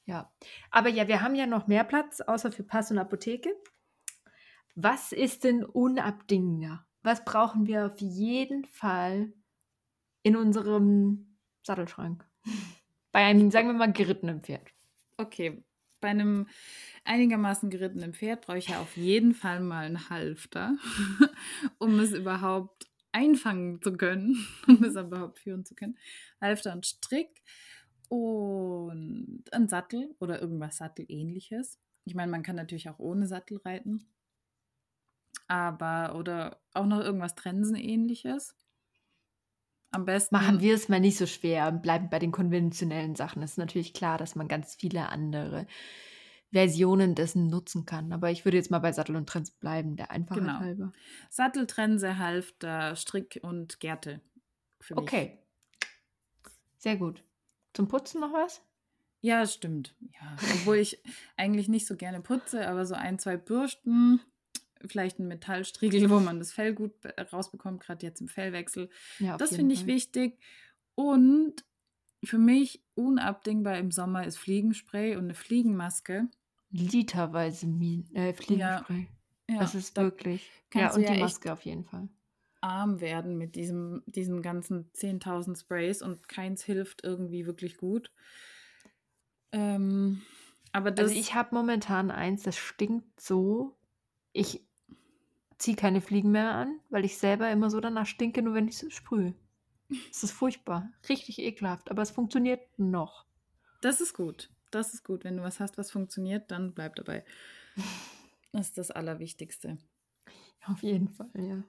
Ja, 0.05 0.31
aber 0.71 0.89
ja, 0.89 1.07
wir 1.07 1.21
haben 1.21 1.35
ja 1.35 1.47
noch 1.47 1.67
mehr 1.67 1.83
Platz, 1.83 2.19
außer 2.21 2.51
für 2.51 2.63
Pass 2.63 2.91
und 2.91 2.97
Apotheke. 2.97 3.49
Was 4.75 5.11
ist 5.11 5.45
denn 5.45 5.63
unabdingbar? 5.63 6.85
Was 7.01 7.23
brauchen 7.23 7.65
wir 7.65 7.85
auf 7.85 7.99
jeden 7.99 8.65
Fall 8.65 9.33
in 10.23 10.35
unserem 10.35 11.37
Sattelschrank? 11.63 12.27
Bei 13.11 13.23
einem, 13.23 13.49
sagen 13.51 13.67
wir 13.67 13.73
mal, 13.73 13.93
gerittenen 13.93 14.41
Pferd. 14.41 14.67
Okay, 15.17 15.63
bei 16.01 16.09
einem 16.09 16.47
einigermaßen 17.05 17.69
gerittenen 17.69 18.13
Pferd 18.13 18.45
brauche 18.45 18.57
ich 18.57 18.67
ja 18.67 18.81
auf 18.81 18.97
jeden 18.97 19.33
Fall 19.33 19.61
mal 19.61 19.85
einen 19.85 20.09
Halfter, 20.09 20.75
um 21.79 21.97
es 21.99 22.11
überhaupt 22.11 22.87
einfangen 23.13 23.81
zu 23.81 23.93
können, 23.93 24.45
um 24.67 24.83
es 24.83 24.95
überhaupt 24.95 25.39
führen 25.39 25.65
zu 25.65 25.73
können. 25.73 25.97
Halfter 26.41 26.73
und 26.73 26.85
Strick 26.85 27.41
und 28.09 29.45
ein 29.51 29.67
Sattel 29.67 30.13
oder 30.19 30.41
irgendwas 30.41 30.77
Sattelähnliches. 30.77 31.79
Ich 32.03 32.13
meine, 32.13 32.31
man 32.31 32.43
kann 32.43 32.57
natürlich 32.57 32.89
auch 32.89 32.99
ohne 32.99 33.25
Sattel 33.25 33.57
reiten. 33.63 34.05
Aber, 35.47 36.15
oder 36.15 36.59
auch 36.73 36.85
noch 36.85 36.99
irgendwas 36.99 37.35
Trensen-ähnliches. 37.35 38.55
Am 39.91 40.05
besten. 40.05 40.35
Machen 40.35 40.59
wir 40.59 40.73
es 40.75 40.89
mal 40.89 40.99
nicht 40.99 41.17
so 41.17 41.25
schwer 41.25 41.67
und 41.67 41.81
bleiben 41.81 42.09
bei 42.09 42.19
den 42.19 42.31
konventionellen 42.31 43.15
Sachen. 43.15 43.41
Es 43.43 43.51
ist 43.51 43.57
natürlich 43.57 43.93
klar, 43.93 44.17
dass 44.17 44.35
man 44.35 44.47
ganz 44.47 44.75
viele 44.75 45.09
andere 45.09 45.67
Versionen 46.51 47.15
dessen 47.15 47.47
nutzen 47.49 47.85
kann. 47.85 48.11
Aber 48.11 48.31
ich 48.31 48.43
würde 48.45 48.57
jetzt 48.57 48.71
mal 48.71 48.79
bei 48.79 48.91
Sattel 48.91 49.15
und 49.15 49.27
Trends 49.29 49.51
bleiben, 49.51 49.95
der 49.95 50.11
Einfachheit 50.11 50.41
Genau. 50.43 50.59
halber. 50.59 50.93
Sattel, 51.29 51.67
Trense, 51.67 52.17
Halfter, 52.17 52.95
Strick 52.95 53.39
und 53.41 53.79
mich. 53.81 54.21
Okay. 54.95 55.39
Sehr 56.77 56.97
gut. 56.97 57.23
Zum 57.73 57.87
Putzen 57.87 58.21
noch 58.21 58.33
was? 58.33 58.61
Ja, 59.21 59.45
stimmt. 59.47 59.95
Ja, 59.99 60.35
obwohl 60.53 60.77
ich 60.77 61.01
eigentlich 61.35 61.67
nicht 61.67 61.87
so 61.87 61.95
gerne 61.95 62.21
putze, 62.21 62.67
aber 62.67 62.85
so 62.85 62.95
ein, 62.95 63.17
zwei 63.17 63.37
Bürsten, 63.37 64.21
vielleicht 64.85 65.19
ein 65.19 65.27
Metallstriegel, 65.27 66.09
wo 66.09 66.19
man 66.19 66.39
das 66.39 66.51
Fell 66.51 66.73
gut 66.73 66.99
be- 67.01 67.13
rausbekommt, 67.31 67.81
gerade 67.81 68.05
jetzt 68.05 68.21
im 68.21 68.27
Fellwechsel. 68.27 68.89
Ja, 69.19 69.37
das 69.37 69.55
finde 69.55 69.73
ich 69.73 69.79
Fall. 69.81 69.87
wichtig. 69.87 70.39
Und 70.95 71.63
für 72.23 72.37
mich 72.37 72.83
unabdingbar 72.95 73.77
im 73.77 73.91
Sommer 73.91 74.25
ist 74.25 74.37
Fliegenspray 74.37 75.15
und 75.15 75.25
eine 75.25 75.35
Fliegenmaske. 75.35 76.27
Literweise 76.71 77.67
Mien 77.67 78.09
äh, 78.15 78.33
Fliegenspray. 78.33 79.07
Ja, 79.49 79.59
das 79.59 79.75
ist 79.75 79.97
da 79.97 80.03
wirklich. 80.03 80.49
Ja, 80.73 80.93
und 80.93 81.01
ja 81.01 81.13
die 81.13 81.19
Maske 81.19 81.53
auf 81.53 81.61
jeden 81.61 81.83
Fall. 81.83 82.09
arm 82.61 82.99
werden 82.99 83.37
mit 83.37 83.55
diesem, 83.55 84.01
diesen 84.07 84.41
ganzen 84.41 84.91
10.000 84.93 85.57
Sprays 85.57 86.01
und 86.01 86.27
keins 86.27 86.63
hilft 86.63 87.03
irgendwie 87.03 87.45
wirklich 87.45 87.77
gut. 87.77 88.11
Ähm, 89.51 90.21
aber 90.71 90.91
das, 90.91 91.09
Also 91.11 91.19
ich 91.19 91.33
habe 91.35 91.55
momentan 91.55 92.11
eins, 92.11 92.43
das 92.43 92.57
stinkt 92.57 93.21
so. 93.21 93.77
Ich 94.37 94.61
ziehe 95.57 95.77
keine 95.77 96.01
Fliegen 96.01 96.31
mehr 96.31 96.51
an, 96.55 96.81
weil 96.89 97.05
ich 97.05 97.17
selber 97.17 97.49
immer 97.49 97.69
so 97.69 97.79
danach 97.79 98.05
stinke, 98.05 98.41
nur 98.41 98.53
wenn 98.53 98.67
ich 98.67 98.83
es 98.83 98.93
sprühe. 98.93 99.33
Es 100.11 100.23
ist 100.23 100.31
furchtbar. 100.31 100.91
Richtig 101.07 101.39
ekelhaft, 101.39 101.89
aber 101.89 102.01
es 102.01 102.11
funktioniert 102.11 102.59
noch. 102.77 103.25
Das 103.81 104.01
ist 104.01 104.13
gut. 104.13 104.49
Das 104.71 104.93
ist 104.93 105.05
gut. 105.05 105.23
Wenn 105.23 105.37
du 105.37 105.43
was 105.43 105.61
hast, 105.61 105.77
was 105.77 105.89
funktioniert, 105.89 106.51
dann 106.51 106.73
bleib 106.73 106.95
dabei. 106.97 107.23
Das 108.51 108.67
ist 108.67 108.77
das 108.77 108.91
Allerwichtigste. 108.91 109.77
Auf 110.65 110.83
jeden 110.83 111.07
Fall, 111.07 111.29
ja. 111.35 111.63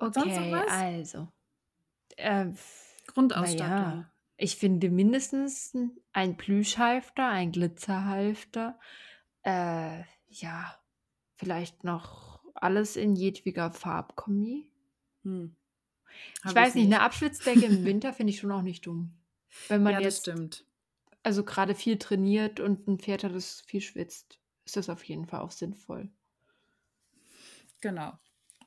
Sonst 0.00 0.16
noch 0.16 0.26
Okay, 0.26 0.52
was? 0.52 0.70
also. 0.70 1.28
Ähm, 2.18 2.56
Grundausstattung. 3.06 3.70
naja, 3.70 4.10
ich 4.36 4.56
finde 4.56 4.90
mindestens 4.90 5.74
ein 6.12 6.36
Plüschhalfter, 6.36 7.26
ein 7.26 7.52
Glitzerhalfter. 7.52 8.78
Äh, 9.44 10.02
ja, 10.28 10.79
vielleicht 11.40 11.84
noch 11.84 12.44
alles 12.54 12.96
in 12.96 13.16
jedwiger 13.16 13.72
Farbkombi. 13.72 14.70
Hm. 15.24 15.56
Ich 16.44 16.54
weiß 16.54 16.74
nicht, 16.74 16.86
eine 16.86 17.00
Abschwitzdecke 17.02 17.66
im 17.66 17.84
Winter 17.84 18.12
finde 18.12 18.32
ich 18.32 18.38
schon 18.40 18.52
auch 18.52 18.62
nicht 18.62 18.86
dumm. 18.86 19.18
Wenn 19.68 19.82
man 19.82 19.94
Ja, 19.94 20.00
das 20.00 20.16
jetzt 20.16 20.20
stimmt. 20.20 20.66
also 21.22 21.44
gerade 21.44 21.74
viel 21.74 21.98
trainiert 21.98 22.60
und 22.60 22.86
ein 22.88 22.98
Pferd 22.98 23.24
hat, 23.24 23.34
das 23.34 23.62
viel 23.62 23.80
schwitzt, 23.80 24.38
ist 24.66 24.76
das 24.76 24.90
auf 24.90 25.02
jeden 25.04 25.26
Fall 25.26 25.40
auch 25.40 25.50
sinnvoll. 25.50 26.10
Genau. 27.80 28.18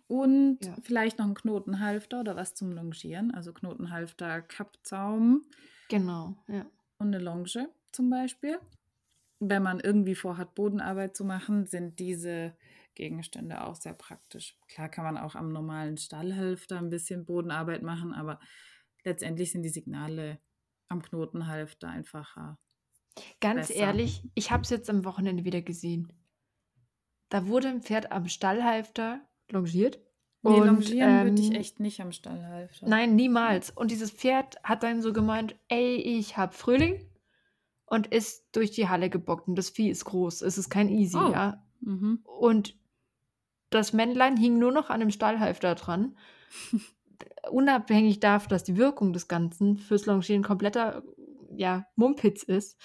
Und 0.08 0.60
Ja. 0.62 0.75
vielleicht 0.84 1.18
noch 1.20 1.25
ein 1.25 1.34
Knotenhalfter 1.36 2.20
oder 2.22 2.36
was 2.36 2.56
zum 2.56 2.72
Longieren. 2.72 3.32
Also 3.34 3.53
Knotenhalfter, 3.53 4.42
Kappzaum 4.42 5.46
Genau, 5.88 6.36
ja. 6.48 6.65
und 6.98 7.08
eine 7.08 7.20
Longe 7.20 7.70
zum 7.92 8.10
Beispiel. 8.10 8.60
Wenn 9.50 9.64
man 9.64 9.80
irgendwie 9.80 10.16
vorhat, 10.16 10.56
Bodenarbeit 10.56 11.16
zu 11.16 11.26
machen, 11.26 11.66
sind 11.66 12.00
diese 12.00 12.56
Gegenstände 12.96 13.64
auch 13.64 13.76
sehr 13.76 13.94
praktisch. 13.94 14.58
Klar 14.68 14.90
kann 14.90 15.06
man 15.06 15.18
auch 15.18 15.36
am 15.36 15.52
normalen 15.52 15.98
Stallhalfter 15.98 16.78
ein 16.78 16.90
bisschen 16.90 17.26
Bodenarbeit 17.26 17.82
machen, 17.82 18.14
aber 18.14 18.40
letztendlich 19.04 19.52
sind 19.52 19.64
die 19.64 19.70
Signale 19.70 20.40
am 20.90 21.02
Knotenhalfter 21.02 21.90
einfacher. 21.90 22.60
Ganz 23.42 23.68
Besser. 23.68 23.80
ehrlich, 23.80 24.24
ich 24.34 24.52
habe 24.52 24.64
es 24.64 24.70
jetzt 24.70 24.90
am 24.90 25.06
Wochenende 25.06 25.44
wieder 25.44 25.62
gesehen. 25.62 26.12
Da 27.30 27.48
wurde 27.48 27.70
ein 27.70 27.82
Pferd 27.82 28.12
am 28.12 28.28
Stallhalfter 28.28 29.22
longiert. 29.50 30.00
Nee, 30.44 30.60
und, 30.60 30.68
longieren 30.68 31.24
würde 31.24 31.42
ich 31.42 31.50
ähm, 31.50 31.56
echt 31.56 31.80
nicht 31.80 32.02
am 32.02 32.12
Stallhalfter. 32.12 32.88
Nein, 32.88 33.16
niemals. 33.16 33.70
Und 33.72 33.92
dieses 33.92 34.12
Pferd 34.12 34.62
hat 34.64 34.84
dann 34.84 35.02
so 35.02 35.14
gemeint, 35.14 35.56
ey, 35.70 35.96
ich 35.96 36.38
habe 36.38 36.54
Frühling 36.54 37.00
und 37.86 38.08
ist 38.08 38.46
durch 38.54 38.72
die 38.72 38.90
Halle 38.90 39.10
gebockt. 39.10 39.48
Und 39.48 39.56
das 39.56 39.70
Vieh 39.70 39.90
ist 39.90 40.06
groß. 40.06 40.42
Es 40.42 40.58
ist 40.58 40.70
kein 40.70 40.90
Easy, 40.90 41.18
Oh. 41.18 41.32
ja. 41.32 41.63
Mhm. 41.82 42.20
Und 42.24 42.78
das 43.70 43.94
Männlein 43.94 44.38
hing 44.38 44.60
nur 44.60 44.72
noch 44.72 44.90
an 44.90 45.00
dem 45.00 45.12
Stallhalfter 45.12 45.75
dran. 45.75 46.18
Unabhängig 47.52 48.20
davon, 48.20 48.50
dass 48.50 48.63
die 48.63 48.78
Wirkung 48.78 49.13
des 49.13 49.28
Ganzen 49.28 49.78
fürs 49.78 50.06
Longieren 50.06 50.44
kompletter 50.44 51.04
ja, 51.56 51.86
Mumpitz 51.96 52.44
ist, 52.44 52.80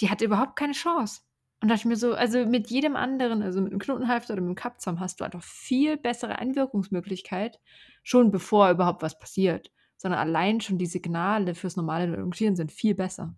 die 0.00 0.10
hatte 0.10 0.24
überhaupt 0.24 0.56
keine 0.56 0.72
Chance. 0.72 1.22
Und 1.62 1.68
dachte 1.68 1.80
ich 1.80 1.86
mir 1.86 1.96
so, 1.96 2.14
also 2.14 2.46
mit 2.46 2.70
jedem 2.70 2.96
anderen, 2.96 3.42
also 3.42 3.60
mit 3.60 3.70
einem 3.72 3.80
Knotenhalfter 3.80 4.32
oder 4.32 4.40
mit 4.42 4.48
einem 4.48 4.54
Kappzaum, 4.54 4.98
hast 4.98 5.20
du 5.20 5.24
einfach 5.24 5.42
viel 5.42 5.96
bessere 5.98 6.38
Einwirkungsmöglichkeit, 6.38 7.60
schon 8.02 8.30
bevor 8.30 8.70
überhaupt 8.70 9.02
was 9.02 9.18
passiert. 9.18 9.70
Sondern 9.96 10.20
allein 10.20 10.62
schon 10.62 10.78
die 10.78 10.86
Signale 10.86 11.54
fürs 11.54 11.76
normale 11.76 12.06
Longieren 12.16 12.56
sind 12.56 12.72
viel 12.72 12.94
besser. 12.94 13.34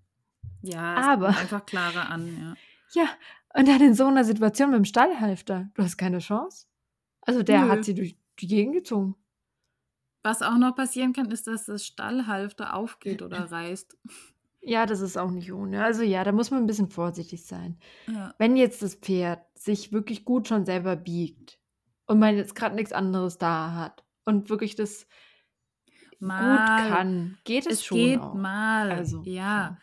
Ja, 0.63 0.95
Aber- 1.13 1.29
einfach 1.29 1.67
klarer 1.67 2.09
an, 2.11 2.27
ja. 2.39 2.55
Ja, 2.95 3.09
und 3.55 3.67
dann 3.69 3.81
in 3.81 3.95
so 3.95 4.05
einer 4.07 4.23
Situation 4.25 4.71
mit 4.71 4.77
dem 4.77 4.85
Stallhalfter, 4.85 5.71
du 5.75 5.83
hast 5.83 5.97
keine 5.97 6.19
Chance. 6.19 6.67
Also 7.23 7.43
der 7.43 7.63
Nö. 7.63 7.69
hat 7.71 7.85
sie 7.87 7.95
durch 7.95 8.17
die 8.39 8.47
Gegend 8.47 8.75
gezogen. 8.75 9.15
Was 10.23 10.43
auch 10.43 10.59
noch 10.59 10.77
passieren 10.77 11.13
kann, 11.15 11.31
ist, 11.31 11.47
dass 11.47 11.65
das 11.67 11.87
Stallhalfter 11.87 12.75
aufgeht 12.75 13.23
oder 13.23 13.39
reißt. 13.51 13.97
Ja, 14.61 14.85
das 14.87 15.01
ist 15.01 15.17
auch 15.17 15.31
nicht 15.31 15.53
ohne. 15.53 15.83
Also 15.83 16.03
ja, 16.03 16.23
da 16.23 16.33
muss 16.33 16.51
man 16.51 16.61
ein 16.63 16.67
bisschen 16.67 16.91
vorsichtig 16.91 17.47
sein. 17.47 17.79
Ja. 18.07 18.35
Wenn 18.39 18.57
jetzt 18.57 18.83
das 18.83 18.95
Pferd 18.95 19.41
sich 19.59 19.91
wirklich 19.93 20.25
gut 20.27 20.47
schon 20.49 20.67
selber 20.67 20.95
biegt 20.95 21.59
und 22.07 22.19
man 22.19 22.37
jetzt 22.37 22.55
gerade 22.55 22.75
nichts 22.77 22.93
anderes 22.93 23.39
da 23.39 23.73
hat 23.73 24.05
und 24.27 24.51
wirklich 24.51 24.77
das 24.77 25.07
gut 26.19 26.29
Mal. 26.29 26.89
kann, 26.91 27.39
geht 27.45 27.67
es, 27.67 27.79
Es 27.79 27.85
schon 27.85 27.97
geht 27.99 28.21
auch. 28.21 28.35
mal. 28.35 28.93
Also, 28.93 29.23
ja. 29.25 29.79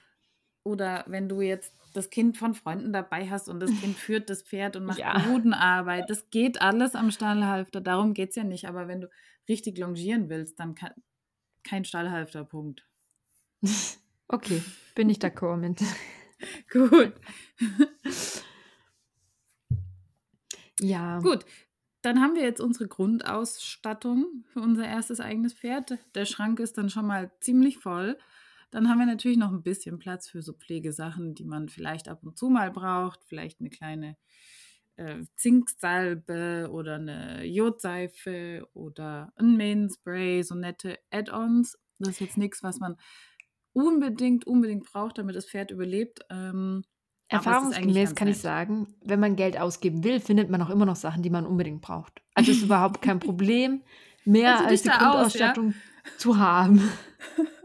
Oder 0.63 1.05
wenn 1.07 1.29
du 1.29 1.41
jetzt 1.41 1.73
das 1.93 2.09
Kind 2.09 2.37
von 2.37 2.53
Freunden 2.53 2.93
dabei 2.93 3.29
hast 3.29 3.49
und 3.49 3.59
das 3.59 3.71
Kind 3.71 3.95
führt 3.97 4.29
das 4.29 4.43
Pferd 4.43 4.75
und 4.75 4.85
macht 4.85 4.99
Ja. 4.99 5.17
Bodenarbeit. 5.19 6.09
Das 6.09 6.29
geht 6.29 6.61
alles 6.61 6.95
am 6.95 7.11
Stallhalfter. 7.11 7.81
Darum 7.81 8.13
geht 8.13 8.29
es 8.29 8.35
ja 8.35 8.43
nicht. 8.43 8.67
Aber 8.67 8.87
wenn 8.87 9.01
du 9.01 9.09
richtig 9.47 9.77
longieren 9.77 10.29
willst, 10.29 10.59
dann 10.59 10.75
kann, 10.75 10.93
kein 11.63 11.85
Stallhalfter, 11.85 12.43
Punkt. 12.43 12.85
Okay, 14.31 14.61
bin 14.93 15.09
ich 15.09 15.17
d'accord 15.17 15.57
mit. 15.57 15.81
Gut. 16.71 17.13
Ja. 20.79 21.19
Gut. 21.19 21.45
Dann 22.03 22.21
haben 22.21 22.35
wir 22.35 22.43
jetzt 22.43 22.61
unsere 22.61 22.87
Grundausstattung 22.87 24.45
für 24.53 24.61
unser 24.61 24.85
erstes 24.87 25.19
eigenes 25.19 25.53
Pferd. 25.53 25.97
Der 26.13 26.25
Schrank 26.25 26.59
ist 26.59 26.77
dann 26.77 26.91
schon 26.91 27.07
mal 27.07 27.31
ziemlich 27.41 27.79
voll. 27.79 28.17
Dann 28.71 28.87
haben 28.87 28.99
wir 28.99 29.05
natürlich 29.05 29.37
noch 29.37 29.51
ein 29.51 29.63
bisschen 29.63 29.97
Platz 29.97 30.29
für 30.29 30.41
so 30.41 30.53
Pflegesachen, 30.53 31.33
die 31.33 31.45
man 31.45 31.69
vielleicht 31.69 32.07
ab 32.07 32.19
und 32.23 32.37
zu 32.37 32.49
mal 32.49 32.71
braucht. 32.71 33.23
Vielleicht 33.25 33.59
eine 33.59 33.69
kleine 33.69 34.15
äh, 34.95 35.23
Zinksalbe 35.35 36.69
oder 36.71 36.95
eine 36.95 37.45
Jodseife 37.45 38.67
oder 38.73 39.33
ein 39.37 39.57
Mähenspray, 39.57 40.43
so 40.43 40.55
nette 40.55 40.99
Add-ons. 41.11 41.79
Das 41.97 42.09
ist 42.09 42.19
jetzt 42.19 42.37
nichts, 42.37 42.63
was 42.63 42.79
man 42.79 42.95
unbedingt, 43.73 44.45
unbedingt 44.45 44.85
braucht, 44.85 45.17
damit 45.17 45.35
das 45.35 45.47
Pferd 45.47 45.71
überlebt. 45.71 46.19
Ähm, 46.29 46.83
Erfahrungsgemäß 47.27 48.15
kann 48.15 48.27
ich 48.27 48.39
sagen, 48.39 48.95
wenn 49.03 49.19
man 49.19 49.35
Geld 49.35 49.59
ausgeben 49.59 50.03
will, 50.03 50.19
findet 50.19 50.49
man 50.49 50.61
auch 50.61 50.69
immer 50.69 50.85
noch 50.85 50.95
Sachen, 50.95 51.21
die 51.21 51.29
man 51.29 51.45
unbedingt 51.45 51.81
braucht. 51.81 52.21
Also 52.33 52.51
ist 52.51 52.63
überhaupt 52.63 53.01
kein 53.01 53.19
Problem, 53.19 53.83
mehr 54.25 54.57
du 54.59 54.65
als 54.65 54.81
die 54.81 54.89
da 54.89 54.95
aus, 54.95 55.33
ja? 55.33 55.53
Grundausstattung 55.53 55.73
zu 56.17 56.37
haben. 56.37 56.81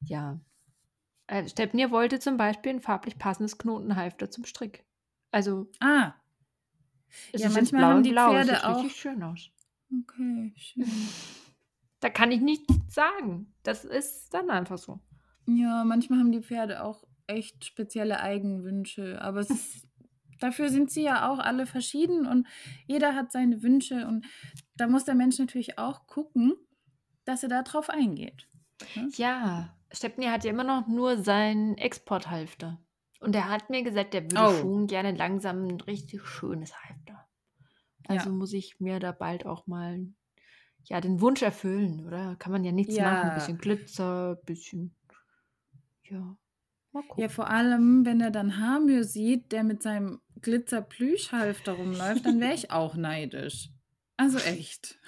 ja. 0.00 0.40
Äh, 1.26 1.46
Stepnir 1.48 1.90
wollte 1.90 2.20
zum 2.20 2.36
Beispiel 2.38 2.72
ein 2.72 2.80
farblich 2.80 3.18
passendes 3.18 3.58
Knotenhalfter 3.58 4.30
zum 4.30 4.44
Strick. 4.46 4.84
Also 5.30 5.70
Ah, 5.80 6.14
es 7.32 7.42
Ja, 7.42 7.48
ist 7.48 7.54
manchmal 7.54 7.80
blau 7.82 7.88
haben 7.90 8.02
die 8.02 8.10
blau, 8.10 8.30
Pferde 8.30 8.54
sieht 8.54 8.64
auch- 8.64 8.82
richtig 8.84 9.00
schön 9.00 9.22
aus. 9.22 9.50
okay, 9.92 10.52
schön. 10.56 10.84
Da 12.00 12.08
kann 12.10 12.30
ich 12.30 12.40
nichts 12.40 12.72
sagen. 12.94 13.52
Das 13.64 13.84
ist 13.84 14.32
dann 14.32 14.50
einfach 14.50 14.78
so. 14.78 15.00
Ja, 15.46 15.82
manchmal 15.84 16.20
haben 16.20 16.30
die 16.30 16.42
Pferde 16.42 16.84
auch 16.84 17.02
echt 17.26 17.64
spezielle 17.64 18.20
Eigenwünsche, 18.20 19.20
aber 19.20 19.40
es 19.40 19.50
ist, 19.50 19.88
dafür 20.40 20.68
sind 20.70 20.92
sie 20.92 21.02
ja 21.02 21.28
auch 21.28 21.40
alle 21.40 21.66
verschieden 21.66 22.24
und 22.26 22.46
jeder 22.86 23.16
hat 23.16 23.32
seine 23.32 23.62
Wünsche 23.64 24.06
und 24.06 24.24
da 24.76 24.86
muss 24.86 25.06
der 25.06 25.16
Mensch 25.16 25.38
natürlich 25.40 25.76
auch 25.78 26.06
gucken, 26.06 26.52
dass 27.24 27.42
er 27.42 27.48
darauf 27.48 27.90
eingeht. 27.90 28.46
Ja, 29.16 29.76
Stepnir 29.90 30.30
hat 30.32 30.44
ja 30.44 30.50
immer 30.50 30.64
noch 30.64 30.86
nur 30.86 31.18
seinen 31.22 31.76
Exporthalfter. 31.78 32.78
Und 33.20 33.34
er 33.34 33.48
hat 33.48 33.68
mir 33.70 33.82
gesagt, 33.82 34.14
der 34.14 34.22
würde 34.30 34.36
Oh. 34.46 34.60
schon 34.60 34.86
gerne 34.86 35.12
langsam 35.12 35.64
ein 35.66 35.80
richtig 35.80 36.24
schönes 36.26 36.72
Halfter. 36.84 37.26
Also 38.06 38.30
Ja. 38.30 38.34
muss 38.36 38.52
ich 38.52 38.78
mir 38.80 39.00
da 39.00 39.12
bald 39.12 39.44
auch 39.46 39.66
mal 39.66 40.06
ja, 40.84 41.00
den 41.02 41.20
Wunsch 41.20 41.42
erfüllen, 41.42 42.06
oder? 42.06 42.36
Kann 42.36 42.52
man 42.52 42.64
ja 42.64 42.72
nichts 42.72 42.94
machen. 42.96 43.04
Ja. 43.04 43.22
Ein 43.24 43.34
bisschen 43.34 43.58
Glitzer, 43.58 44.36
bisschen. 44.46 44.94
Ja. 46.04 46.36
Mal 46.92 47.02
gucken. 47.02 47.20
Ja, 47.22 47.28
vor 47.28 47.50
allem, 47.50 48.06
wenn 48.06 48.20
er 48.22 48.30
dann 48.30 48.56
Hamir 48.58 49.04
sieht, 49.04 49.52
der 49.52 49.64
mit 49.64 49.82
seinem 49.82 50.20
Glitzer-Plüschhalfter 50.40 51.72
rumläuft, 51.72 52.24
dann 52.24 52.40
wäre 52.40 52.54
ich 52.54 52.70
auch 52.70 52.94
neidisch. 52.94 53.70
Also 54.16 54.38
echt. 54.38 54.98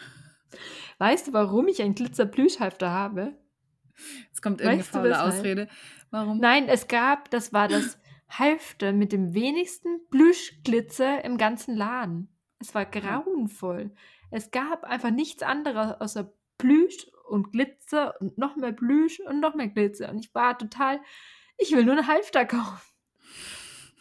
Weißt 0.98 1.28
du, 1.28 1.32
warum 1.32 1.68
ich 1.68 1.80
einen 1.80 1.94
Glitzer-Plüschhalfter 1.94 2.90
habe? 2.90 3.38
Es 4.32 4.42
kommt 4.42 4.60
irgendeine 4.60 4.80
Weißt 4.80 4.90
faule? 4.90 5.22
Ausrede. 5.22 5.68
Warum? 6.10 6.38
Nein, 6.38 6.68
es 6.68 6.88
gab, 6.88 7.30
das 7.30 7.52
war 7.52 7.68
das 7.68 7.98
Halfter 8.28 8.92
mit 8.92 9.12
dem 9.12 9.34
wenigsten 9.34 10.00
Plüschglitzer 10.10 11.24
im 11.24 11.36
ganzen 11.36 11.76
Laden. 11.76 12.28
Es 12.58 12.74
war 12.74 12.84
grauenvoll. 12.84 13.92
Es 14.30 14.50
gab 14.50 14.84
einfach 14.84 15.10
nichts 15.10 15.42
anderes 15.42 16.00
außer 16.00 16.32
Plüsch 16.58 17.10
und 17.28 17.52
Glitzer 17.52 18.20
und 18.20 18.38
noch 18.38 18.56
mehr 18.56 18.72
Plüsch 18.72 19.20
und 19.20 19.40
noch 19.40 19.54
mehr 19.54 19.68
Glitzer. 19.68 20.10
Und 20.10 20.18
ich 20.18 20.34
war 20.34 20.58
total, 20.58 21.00
ich 21.58 21.72
will 21.72 21.84
nur 21.84 21.96
einen 21.96 22.06
Halfter 22.06 22.44
kaufen. 22.44 22.89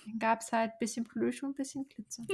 Dann 0.05 0.19
gab 0.19 0.41
es 0.41 0.51
halt 0.51 0.71
ein 0.73 0.79
bisschen 0.79 1.03
Plüsch 1.05 1.43
und 1.43 1.51
ein 1.51 1.55
bisschen 1.55 1.87
Glitzer. 1.87 2.23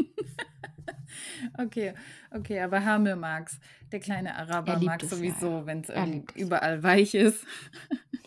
Okay, 1.57 1.93
okay, 2.31 2.59
aber 2.61 2.83
Hamir 2.83 3.15
mag's. 3.15 3.59
Der 3.91 3.99
kleine 3.99 4.35
Araber 4.35 4.73
Er 4.73 4.79
mag 4.81 5.01
es, 5.03 5.09
sowieso, 5.09 5.59
ja. 5.59 5.65
wenn 5.65 5.81
es 5.81 5.89
es. 5.89 6.35
überall 6.35 6.83
weich 6.83 7.13
ist. 7.15 7.45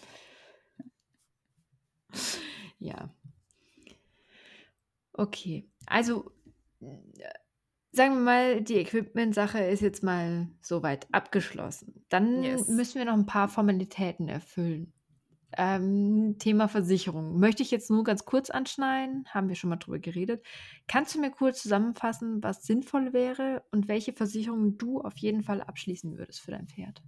Ja. 2.78 3.12
Okay. 5.12 5.68
Also, 5.86 6.30
äh, 6.80 6.86
sagen 7.90 8.14
wir 8.14 8.20
mal, 8.20 8.60
die 8.62 8.76
Equipment-Sache 8.76 9.58
ist 9.64 9.80
jetzt 9.80 10.02
mal 10.04 10.48
soweit 10.60 11.06
abgeschlossen. 11.12 12.04
Dann 12.08 12.42
Yes. 12.44 12.68
müssen 12.68 12.98
wir 12.98 13.04
noch 13.04 13.14
ein 13.14 13.26
paar 13.26 13.48
Formalitäten 13.48 14.28
erfüllen. 14.28 14.92
Ähm, 15.56 16.36
Thema 16.38 16.68
Versicherung. 16.68 17.38
Möchte 17.38 17.62
ich 17.62 17.70
jetzt 17.70 17.90
nur 17.90 18.04
ganz 18.04 18.24
kurz 18.26 18.50
anschneiden, 18.50 19.24
haben 19.28 19.48
wir 19.48 19.56
schon 19.56 19.70
mal 19.70 19.76
drüber 19.76 19.98
geredet. 19.98 20.44
Kannst 20.86 21.14
du 21.14 21.20
mir 21.20 21.30
kurz 21.30 21.62
zusammenfassen, 21.62 22.42
was 22.42 22.64
sinnvoll 22.64 23.12
wäre 23.14 23.64
und 23.70 23.88
welche 23.88 24.12
Versicherungen 24.12 24.76
du 24.76 25.00
auf 25.00 25.16
jeden 25.16 25.42
Fall 25.42 25.62
abschließen 25.62 26.18
würdest 26.18 26.42
für 26.42 26.50
dein 26.50 26.68
Pferd? 26.68 27.02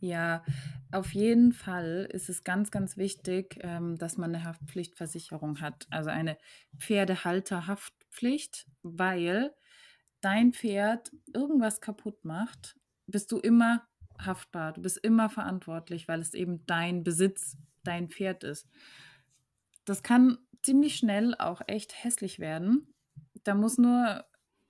Ja, 0.00 0.44
auf 0.92 1.12
jeden 1.12 1.52
Fall 1.52 2.08
ist 2.12 2.28
es 2.28 2.44
ganz, 2.44 2.70
ganz 2.70 2.96
wichtig, 2.96 3.58
ähm, 3.62 3.96
dass 3.96 4.16
man 4.16 4.34
eine 4.34 4.44
Haftpflichtversicherung 4.44 5.60
hat. 5.60 5.86
Also 5.90 6.10
eine 6.10 6.38
Pferdehalterhaftpflicht, 6.78 8.66
weil 8.82 9.52
dein 10.20 10.52
Pferd 10.52 11.10
irgendwas 11.34 11.80
kaputt 11.80 12.24
macht, 12.24 12.76
bist 13.06 13.32
du 13.32 13.38
immer 13.38 13.88
haftbar. 14.18 14.72
Du 14.72 14.82
bist 14.82 14.98
immer 14.98 15.28
verantwortlich, 15.30 16.08
weil 16.08 16.20
es 16.20 16.34
eben 16.34 16.64
dein 16.66 17.04
Besitz, 17.04 17.56
dein 17.84 18.08
Pferd 18.08 18.44
ist. 18.44 18.68
Das 19.84 20.02
kann 20.02 20.38
ziemlich 20.62 20.96
schnell 20.96 21.34
auch 21.38 21.62
echt 21.66 22.04
hässlich 22.04 22.38
werden. 22.38 22.94
Da 23.44 23.54
muss 23.54 23.78
nur 23.78 24.24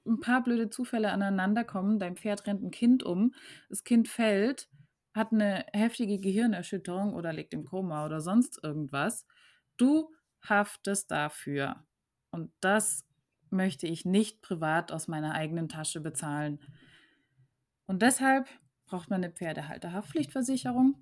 ein 0.07 0.21
paar 0.21 0.43
blöde 0.43 0.71
Zufälle 0.71 1.11
aneinander 1.11 1.65
kommen. 1.65 1.99
Dein 1.99 2.17
Pferd 2.17 2.47
rennt 2.47 2.63
ein 2.63 2.71
Kind 2.71 3.03
um, 3.03 3.35
das 3.69 3.85
Kind 3.85 4.09
fällt, 4.09 4.69
hat 5.15 5.33
eine 5.33 5.67
heftige 5.73 6.19
Gehirnerschütterung 6.19 7.15
oder 7.15 7.33
liegt 7.33 7.53
im 7.53 7.65
Koma 7.65 8.07
oder 8.07 8.21
sonst 8.21 8.61
irgendwas. 8.63 9.27
Du 9.77 10.11
haftest 10.43 11.11
dafür. 11.11 11.85
Und 12.31 12.53
das 12.61 13.05
möchte 13.51 13.87
ich 13.87 14.05
nicht 14.05 14.43
privat 14.43 14.93
aus 14.93 15.09
meiner 15.09 15.33
eigenen 15.33 15.69
Tasche 15.69 16.01
bezahlen. 16.01 16.61
Und 17.87 18.03
deshalb 18.03 18.49
braucht 18.89 19.11
man 19.11 19.23
eine 19.23 19.33
Pferdehalterhaftpflichtversicherung. 19.33 20.97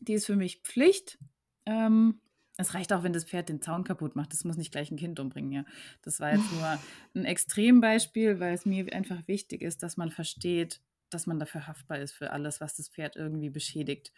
Die 0.00 0.12
ist 0.12 0.26
für 0.26 0.36
mich 0.36 0.62
Pflicht. 0.62 1.18
Ähm, 1.66 2.20
es 2.56 2.74
reicht 2.74 2.92
auch, 2.92 3.02
wenn 3.02 3.12
das 3.12 3.24
Pferd 3.24 3.48
den 3.48 3.62
Zaun 3.62 3.84
kaputt 3.84 4.16
macht. 4.16 4.32
Das 4.32 4.44
muss 4.44 4.56
nicht 4.56 4.72
gleich 4.72 4.90
ein 4.90 4.96
Kind 4.96 5.20
umbringen. 5.20 5.52
Ja. 5.52 5.64
Das 6.02 6.20
war 6.20 6.32
jetzt 6.32 6.52
nur 6.52 6.78
ein 7.14 7.24
Extrembeispiel, 7.24 8.40
weil 8.40 8.54
es 8.54 8.66
mir 8.66 8.92
einfach 8.92 9.26
wichtig 9.26 9.62
ist, 9.62 9.82
dass 9.82 9.96
man 9.96 10.10
versteht, 10.10 10.80
dass 11.10 11.26
man 11.26 11.38
dafür 11.38 11.66
haftbar 11.66 11.98
ist 11.98 12.12
für 12.12 12.30
alles, 12.32 12.60
was 12.60 12.76
das 12.76 12.88
Pferd 12.88 13.16
irgendwie 13.16 13.50
beschädigt. 13.50 14.12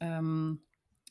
Ähm, 0.00 0.62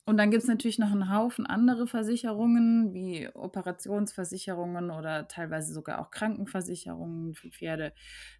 und 0.07 0.17
dann 0.17 0.29
gibt 0.29 0.43
es 0.43 0.49
natürlich 0.49 0.77
noch 0.77 0.91
einen 0.91 1.11
Haufen 1.11 1.47
andere 1.47 1.87
Versicherungen, 1.87 2.93
wie 2.93 3.27
Operationsversicherungen 3.33 4.91
oder 4.91 5.27
teilweise 5.27 5.73
sogar 5.73 5.99
auch 5.99 6.11
Krankenversicherungen 6.11 7.33
für 7.33 7.49
Pferde. 7.49 7.91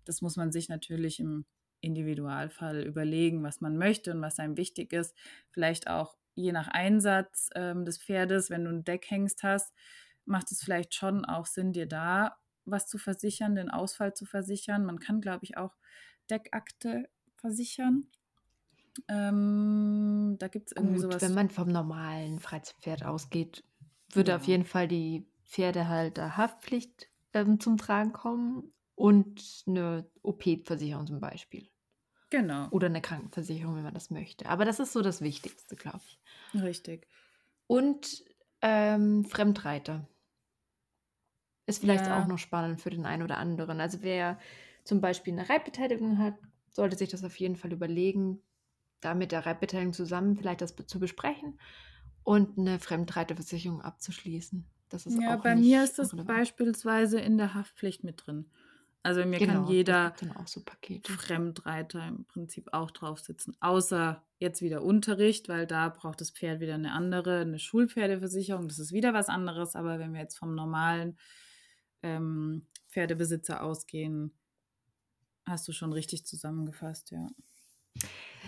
Das 0.03 0.21
muss 0.21 0.35
man 0.35 0.51
sich 0.51 0.69
natürlich 0.69 1.19
im 1.19 1.45
Individualfall 1.85 2.81
überlegen, 2.83 3.43
was 3.43 3.61
man 3.61 3.77
möchte 3.77 4.11
und 4.11 4.21
was 4.21 4.39
einem 4.39 4.57
wichtig 4.57 4.91
ist. 4.93 5.15
Vielleicht 5.51 5.87
auch 5.89 6.17
je 6.35 6.51
nach 6.51 6.67
Einsatz 6.67 7.49
ähm, 7.55 7.85
des 7.85 7.97
Pferdes, 7.97 8.49
wenn 8.49 8.63
du 8.65 8.69
einen 8.71 8.83
Deckhengst 8.83 9.43
hast, 9.43 9.73
macht 10.25 10.51
es 10.51 10.61
vielleicht 10.63 10.93
schon 10.95 11.23
auch 11.25 11.45
Sinn, 11.45 11.71
dir 11.71 11.87
da 11.87 12.37
was 12.65 12.87
zu 12.87 12.97
versichern, 12.97 13.55
den 13.55 13.69
Ausfall 13.69 14.13
zu 14.15 14.25
versichern. 14.25 14.85
Man 14.85 14.99
kann, 14.99 15.21
glaube 15.21 15.43
ich, 15.45 15.55
auch 15.57 15.75
Deckakte 16.29 17.07
versichern. 17.37 18.07
Ähm, 19.07 20.35
da 20.39 20.47
gibt 20.47 20.71
es 20.71 20.77
irgendwie 20.77 20.99
Gut, 21.01 21.03
sowas. 21.03 21.21
wenn 21.21 21.33
man 21.33 21.49
vom 21.49 21.67
normalen 21.67 22.39
Freizeitpferd 22.39 23.03
ausgeht, 23.05 23.63
würde 24.13 24.31
Ja. 24.31 24.37
auf 24.37 24.45
jeden 24.45 24.65
Fall 24.65 24.87
die 24.87 25.27
Pferdehalterhaftpflicht 25.43 27.09
ähm, 27.33 27.59
zum 27.59 27.77
Tragen 27.77 28.13
kommen. 28.13 28.71
und 28.95 29.63
eine 29.67 30.09
OP-Versicherung 30.23 31.05
zum 31.07 31.19
Beispiel. 31.19 31.67
Genau. 32.35 32.71
Oder 32.71 32.87
eine 32.87 33.01
Krankenversicherung, 33.01 33.75
wenn 33.75 33.83
man 33.83 33.93
das 33.93 34.09
möchte. 34.11 34.47
Aber 34.47 34.65
das 34.65 34.79
ist 34.79 34.93
so 34.93 35.01
das 35.01 35.21
Wichtigste, 35.21 35.75
glaube 35.75 36.01
ich. 36.07 36.19
Richtig. 36.55 37.07
Und 37.67 38.23
ähm, 38.61 39.23
Fremdreiter. 39.25 40.07
Ist 41.67 41.79
vielleicht 41.79 42.05
Ja. 42.05 42.11
auch 42.11 42.25
noch 42.27 42.37
spannend 42.37 42.81
für 42.81 42.89
den 42.91 43.05
einen 43.05 43.23
oder 43.23 43.37
anderen. 43.37 43.79
Also 43.81 44.01
wer 44.01 44.39
zum 44.83 45.01
Beispiel 45.01 45.33
eine 45.33 45.49
Reitbeteiligung 45.49 46.19
hat, 46.19 46.35
sollte 46.69 46.95
sich 46.97 47.09
das 47.09 47.23
auf 47.23 47.39
jeden 47.39 47.55
Fall 47.55 47.73
überlegen, 47.73 48.41
da 49.01 49.15
mit 49.15 49.31
der 49.31 49.45
Reitbeteiligung 49.45 49.93
zusammen 49.93 50.37
vielleicht 50.37 50.61
das 50.61 50.75
zu 50.75 50.99
besprechen 50.99 51.59
und 52.23 52.57
eine 52.59 52.79
Fremdreiterversicherung 52.79 53.81
abzuschließen. 53.81 54.67
Das 54.89 55.05
ist 55.07 55.19
Ja, 55.19 55.27
auch 55.27 55.37
bei 55.37 55.55
mir 55.55 55.83
ist 55.83 55.97
das 55.99 56.13
irrelevant. 56.13 56.25
beispielsweise 56.25 57.19
in 57.19 57.37
der 57.39 57.53
Haftpflicht 57.55 58.03
mit 58.03 58.25
drin. 58.25 58.51
Also 59.05 59.23
mir 59.23 59.37
kann 59.37 59.49
Genau, 59.49 59.69
jeder 59.69 60.15
dann 60.19 60.35
auch 60.35 60.47
so. 60.47 60.63
Fremdreiter 61.03 62.07
im 62.07 62.25
Prinzip 62.25 62.73
auch 62.73 62.89
drauf 62.89 63.19
sitzen. 63.19 63.55
Außer 63.59 64.23
jetzt 64.39 64.63
wieder 64.63 64.81
Unterricht, 64.81 65.47
weil 65.47 65.67
da 65.67 65.89
braucht 65.89 66.21
das 66.21 66.31
Pferd 66.31 66.59
wieder 66.59 66.73
eine 66.73 66.91
andere, 66.91 67.41
eine 67.41 67.59
Schulpferdeversicherung. 67.59 68.67
Das 68.67 68.79
ist 68.79 68.93
wieder 68.93 69.13
was 69.13 69.29
anderes. 69.29 69.75
Aber 69.75 69.99
wenn 69.99 70.13
wir 70.13 70.21
jetzt 70.21 70.39
vom 70.39 70.55
normalen 70.55 71.19
ähm, 72.01 72.65
Pferdebesitzer 72.89 73.61
ausgehen, 73.61 74.33
hast 75.45 75.67
du 75.67 75.71
schon 75.71 75.93
richtig 75.93 76.25
zusammengefasst, 76.25 77.11
ja. 77.11 77.27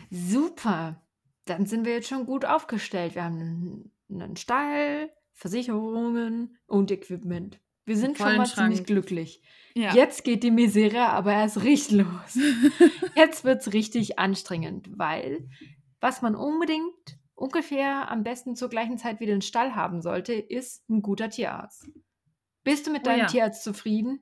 Super. 0.09 1.05
Dann 1.45 1.67
sind 1.67 1.85
wir 1.85 1.93
jetzt 1.93 2.09
schon 2.09 2.25
gut 2.25 2.45
aufgestellt. 2.45 3.13
Wir 3.13 3.25
haben 3.25 3.39
einen, 3.39 3.91
einen 4.09 4.37
Stall, 4.37 5.11
Versicherungen 5.33 6.57
und 6.65 6.89
Equipment. 6.89 7.59
Wir 7.87 7.95
sind 7.95 8.17
schon 8.17 8.35
mal 8.35 8.45
ziemlich 8.45 8.79
Schrank. 8.79 8.87
glücklich. 8.87 9.41
Ja. 9.73 9.95
Jetzt 9.95 10.25
geht 10.25 10.43
die 10.43 10.51
Misere 10.51 11.07
aber 11.07 11.31
erst 11.31 11.63
richtig 11.63 11.99
los. 11.99 12.37
Jetzt 13.15 13.45
wird 13.45 13.61
es 13.61 13.71
richtig 13.71 14.19
anstrengend, 14.19 14.89
weil 14.97 15.47
was 16.01 16.21
man 16.21 16.35
unbedingt 16.35 17.17
ungefähr 17.33 18.11
am 18.11 18.23
besten 18.23 18.57
zur 18.57 18.67
gleichen 18.69 18.97
Zeit 18.97 19.21
wie 19.21 19.25
den 19.25 19.41
Stall 19.41 19.73
haben 19.73 20.01
sollte, 20.01 20.33
ist 20.33 20.89
ein 20.89 21.01
guter 21.01 21.29
Tierarzt. 21.29 21.87
Bist 22.65 22.87
du 22.87 22.91
mit 22.91 23.03
Oh 23.03 23.05
deinem 23.05 23.19
ja. 23.21 23.25
Tierarzt 23.27 23.63
zufrieden? 23.63 24.19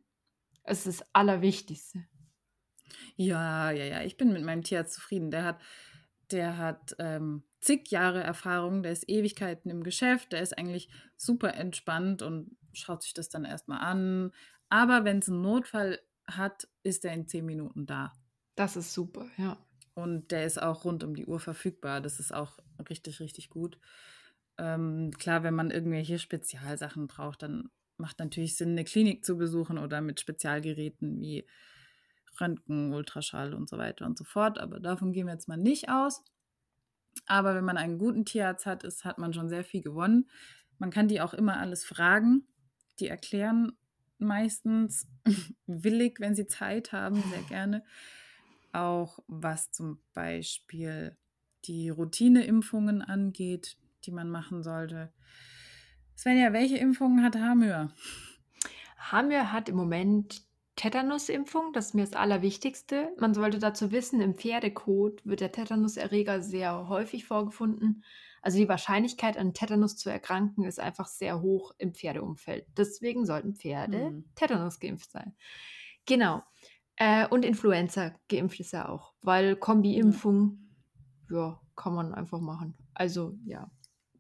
Das 0.63 0.86
ist 0.86 0.99
das 0.99 1.08
Allerwichtigste. 1.13 2.06
Ja, 3.15 3.71
ja, 3.71 3.86
ja. 3.86 4.01
Ich 4.04 4.17
bin 4.17 4.32
mit 4.32 4.43
meinem 4.43 4.62
Tierarzt 4.62 4.93
zufrieden. 4.93 5.32
Der 5.32 5.43
hat, 5.43 5.62
der 6.30 6.58
hat 6.58 6.95
ähm, 6.99 7.43
zig 7.62 7.89
Jahre 7.89 8.21
Erfahrung, 8.21 8.84
der 8.84 8.91
ist 8.91 9.10
Ewigkeiten 9.10 9.71
im 9.71 9.84
Geschäft, 9.84 10.34
der 10.34 10.41
ist 10.41 10.56
eigentlich 10.56 10.89
super 11.17 11.56
entspannt 11.56 12.21
und 12.21 12.56
schaut 12.76 13.04
sich 13.04 13.14
das 13.14 13.30
dann 13.30 13.46
erstmal 13.46 13.80
an. 13.80 14.32
Aber 14.70 15.04
wenn 15.04 15.20
es 15.20 15.30
einen 15.30 15.42
Notfall 15.42 16.00
hat, 16.28 16.68
ist 16.84 17.06
er 17.06 17.14
in 17.14 17.28
zehn 17.28 17.46
Minuten 17.46 17.86
da. 17.86 18.14
Das 18.56 18.76
ist 18.76 18.94
super, 18.94 19.28
ja. 19.38 19.58
Und 19.94 20.32
der 20.32 20.46
ist 20.46 20.62
auch 20.62 20.86
rund 20.86 21.04
um 21.04 21.16
die 21.16 21.26
Uhr 21.26 21.40
verfügbar. 21.40 22.02
Das 22.02 22.20
ist 22.20 22.34
auch 22.34 22.60
richtig, 22.90 23.20
richtig 23.20 23.50
gut. 23.50 23.80
Ähm, 24.58 25.12
klar, 25.18 25.44
wenn 25.44 25.54
man 25.54 25.72
irgendwelche 25.72 26.20
Spezialsachen 26.20 27.08
braucht, 27.08 27.44
dann 27.44 27.70
macht 27.98 28.20
natürlich 28.20 28.58
Sinn, 28.58 28.72
eine 28.72 28.84
Klinik 28.84 29.26
zu 29.26 29.38
besuchen 29.38 29.78
oder 29.78 30.02
mit 30.02 30.20
Spezialgeräten 30.20 31.20
wie 31.20 31.48
Röntgen, 32.40 32.94
Ultraschall 32.94 33.54
und 33.54 33.70
so 33.70 33.78
weiter 33.78 34.06
und 34.06 34.18
so 34.18 34.24
fort. 34.24 34.60
Aber 34.60 34.80
davon 34.80 35.14
gehen 35.14 35.28
wir 35.28 35.34
jetzt 35.34 35.48
mal 35.48 35.58
nicht 35.58 35.90
aus. 35.90 36.24
Aber 37.26 37.56
wenn 37.56 37.66
man 37.66 37.78
einen 37.78 37.98
guten 37.98 38.26
Tierarzt 38.26 38.66
hat, 38.66 38.84
ist, 38.84 39.06
hat 39.06 39.18
man 39.18 39.34
schon 39.34 39.50
sehr 39.50 39.64
viel 39.64 39.82
gewonnen. 39.82 40.30
Man 40.78 40.92
kann 40.92 41.08
die 41.08 41.22
auch 41.22 41.34
immer 41.34 41.58
alles 41.58 41.86
fragen. 41.86 42.48
Die 43.00 43.08
erklären 43.08 43.74
meistens 44.18 45.08
willig, 45.68 46.20
wenn 46.20 46.36
sie 46.36 46.48
Zeit 46.48 46.92
haben, 46.92 47.22
sehr 47.32 47.44
gerne. 47.44 47.84
Auch 48.72 49.20
was 49.28 49.72
zum 49.72 50.00
Beispiel 50.14 51.18
die 51.66 51.90
Routineimpfungen 51.90 53.02
angeht, 53.02 53.78
die 54.06 54.12
man 54.12 54.30
machen 54.30 54.64
sollte. 54.64 55.12
Svenja, 56.16 56.54
welche 56.54 56.78
Impfungen 56.78 57.24
hat 57.24 57.36
Hamür? 57.36 57.92
Hamir 58.98 59.52
hat 59.52 59.70
im 59.70 59.76
Moment 59.76 60.44
Tetanusimpfung, 60.76 61.72
das 61.74 61.88
ist 61.88 61.94
mir 61.94 62.04
das 62.04 62.14
Allerwichtigste. 62.14 63.14
Man 63.18 63.34
sollte 63.34 63.60
dazu 63.60 63.92
wissen, 63.92 64.20
im 64.20 64.36
Pferdekot 64.36 65.26
wird 65.26 65.40
der 65.40 65.52
Tetanuserreger 65.52 66.42
sehr 66.42 66.90
häufig 66.90 67.26
vorgefunden. 67.26 68.04
Also 68.46 68.60
die 68.60 68.70
Wahrscheinlichkeit, 68.70 69.38
an 69.38 69.56
Tetanus 69.56 69.98
zu 69.98 70.12
erkranken, 70.12 70.66
ist 70.66 70.80
einfach 70.80 71.08
sehr 71.08 71.42
hoch 71.42 71.74
im 71.80 71.96
Pferdeumfeld. 71.96 72.68
Deswegen 72.78 73.26
sollten 73.26 73.56
Pferde 73.56 73.98
Hm. 74.06 74.26
Tetanus 74.36 74.80
geimpft 74.80 75.10
sein. 75.12 75.34
Genau. 76.06 76.44
Äh, 76.96 77.28
und 77.28 77.44
Influenza 77.44 78.14
geimpft 78.30 78.60
ist 78.60 78.74
er 78.74 78.90
auch, 78.90 79.14
weil 79.24 79.56
Kombi-Impfung, 79.56 80.60
ja, 81.32 81.60
kann 81.76 81.96
man 81.96 82.14
einfach 82.14 82.40
machen. 82.40 82.76
Also 82.94 83.36
ja. 83.46 83.72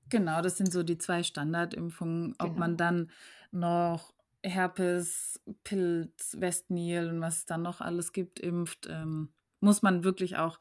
Genau, 0.09 0.41
das 0.41 0.57
sind 0.57 0.71
so 0.71 0.81
die 0.81 0.97
zwei 0.97 1.21
Standardimpfungen. 1.21 2.33
Ob 2.39 2.47
Genau. 2.47 2.59
man 2.59 2.77
dann 2.77 3.11
noch 3.51 4.11
Herpes, 4.43 5.39
Pilz, 5.63 6.35
Westnil 6.39 7.09
und 7.09 7.21
was 7.21 7.37
es 7.37 7.45
dann 7.45 7.61
noch 7.61 7.79
alles 7.79 8.11
gibt, 8.11 8.39
impft, 8.39 8.87
ähm, 8.89 9.29
muss 9.59 9.83
man 9.83 10.03
wirklich 10.03 10.37
auch 10.37 10.59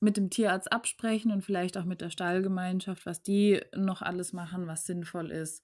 mit 0.00 0.16
dem 0.16 0.30
Tierarzt 0.30 0.70
absprechen 0.72 1.30
und 1.32 1.42
vielleicht 1.42 1.76
auch 1.78 1.84
mit 1.84 2.00
der 2.00 2.10
Stallgemeinschaft, 2.10 3.06
was 3.06 3.22
die 3.22 3.60
noch 3.74 4.02
alles 4.02 4.32
machen, 4.32 4.66
was 4.66 4.86
sinnvoll 4.86 5.30
ist, 5.30 5.62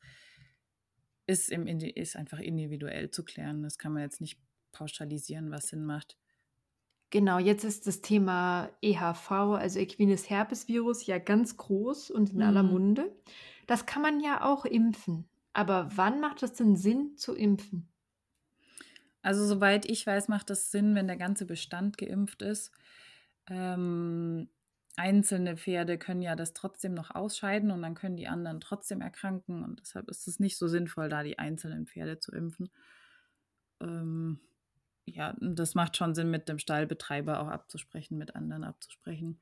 ist, 1.26 1.50
im, 1.50 1.66
ist 1.66 2.16
einfach 2.16 2.38
individuell 2.40 3.10
zu 3.10 3.24
klären. 3.24 3.62
Das 3.62 3.78
kann 3.78 3.92
man 3.92 4.02
jetzt 4.02 4.20
nicht 4.20 4.40
pauschalisieren, 4.72 5.50
was 5.50 5.68
Sinn 5.68 5.84
macht. 5.84 6.18
Genau, 7.10 7.38
jetzt 7.38 7.64
ist 7.64 7.86
das 7.86 8.00
Thema 8.00 8.70
EHV, 8.80 9.30
also 9.32 9.78
Equines 9.78 10.30
Herpes 10.30 10.66
Virus, 10.66 11.04
ja 11.06 11.18
ganz 11.18 11.58
groß 11.58 12.10
und 12.10 12.32
in 12.32 12.42
aller 12.42 12.62
Mhm. 12.62 12.70
Munde. 12.70 13.14
Das 13.66 13.84
kann 13.86 14.00
man 14.02 14.20
ja 14.20 14.42
auch 14.44 14.64
impfen. 14.64 15.28
Aber 15.52 15.90
wann 15.94 16.20
macht 16.20 16.42
es 16.42 16.54
denn 16.54 16.74
Sinn 16.74 17.16
zu 17.18 17.34
impfen? 17.34 17.92
Also 19.22 19.46
soweit 19.46 19.84
ich 19.86 20.06
weiß, 20.06 20.28
macht 20.28 20.50
das 20.50 20.70
Sinn, 20.70 20.94
wenn 20.94 21.06
der 21.06 21.16
ganze 21.16 21.44
Bestand 21.46 21.98
geimpft 21.98 22.42
ist. 22.42 22.72
Ähm, 23.48 24.48
einzelne 24.96 25.56
Pferde 25.56 25.98
können 25.98 26.22
ja 26.22 26.36
das 26.36 26.52
trotzdem 26.52 26.94
noch 26.94 27.10
ausscheiden 27.10 27.70
und 27.70 27.82
dann 27.82 27.94
können 27.94 28.16
die 28.16 28.28
anderen 28.28 28.60
trotzdem 28.60 29.00
erkranken 29.00 29.64
und 29.64 29.80
deshalb 29.80 30.08
ist 30.10 30.28
es 30.28 30.38
nicht 30.38 30.58
so 30.58 30.68
sinnvoll, 30.68 31.08
da 31.08 31.22
die 31.22 31.38
einzelnen 31.38 31.86
Pferde 31.86 32.18
zu 32.18 32.32
impfen. 32.32 32.70
Ähm, 33.80 34.40
ja, 35.04 35.36
das 35.40 35.74
macht 35.74 35.96
schon 35.96 36.14
Sinn, 36.14 36.30
mit 36.30 36.48
dem 36.48 36.58
Stallbetreiber 36.58 37.40
auch 37.40 37.48
abzusprechen, 37.48 38.16
mit 38.18 38.34
anderen 38.36 38.64
abzusprechen. 38.64 39.40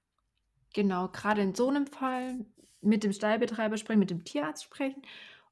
Genau, 0.75 1.09
gerade 1.09 1.43
in 1.43 1.55
so 1.55 1.69
einem 1.69 1.87
Fall 1.87 2.47
mit 2.81 3.03
dem 3.05 3.13
Stallbetreiber 3.13 3.77
sprechen, 3.77 3.99
mit 3.99 4.11
dem 4.11 4.25
Tierarzt 4.25 4.65
sprechen. 4.65 5.03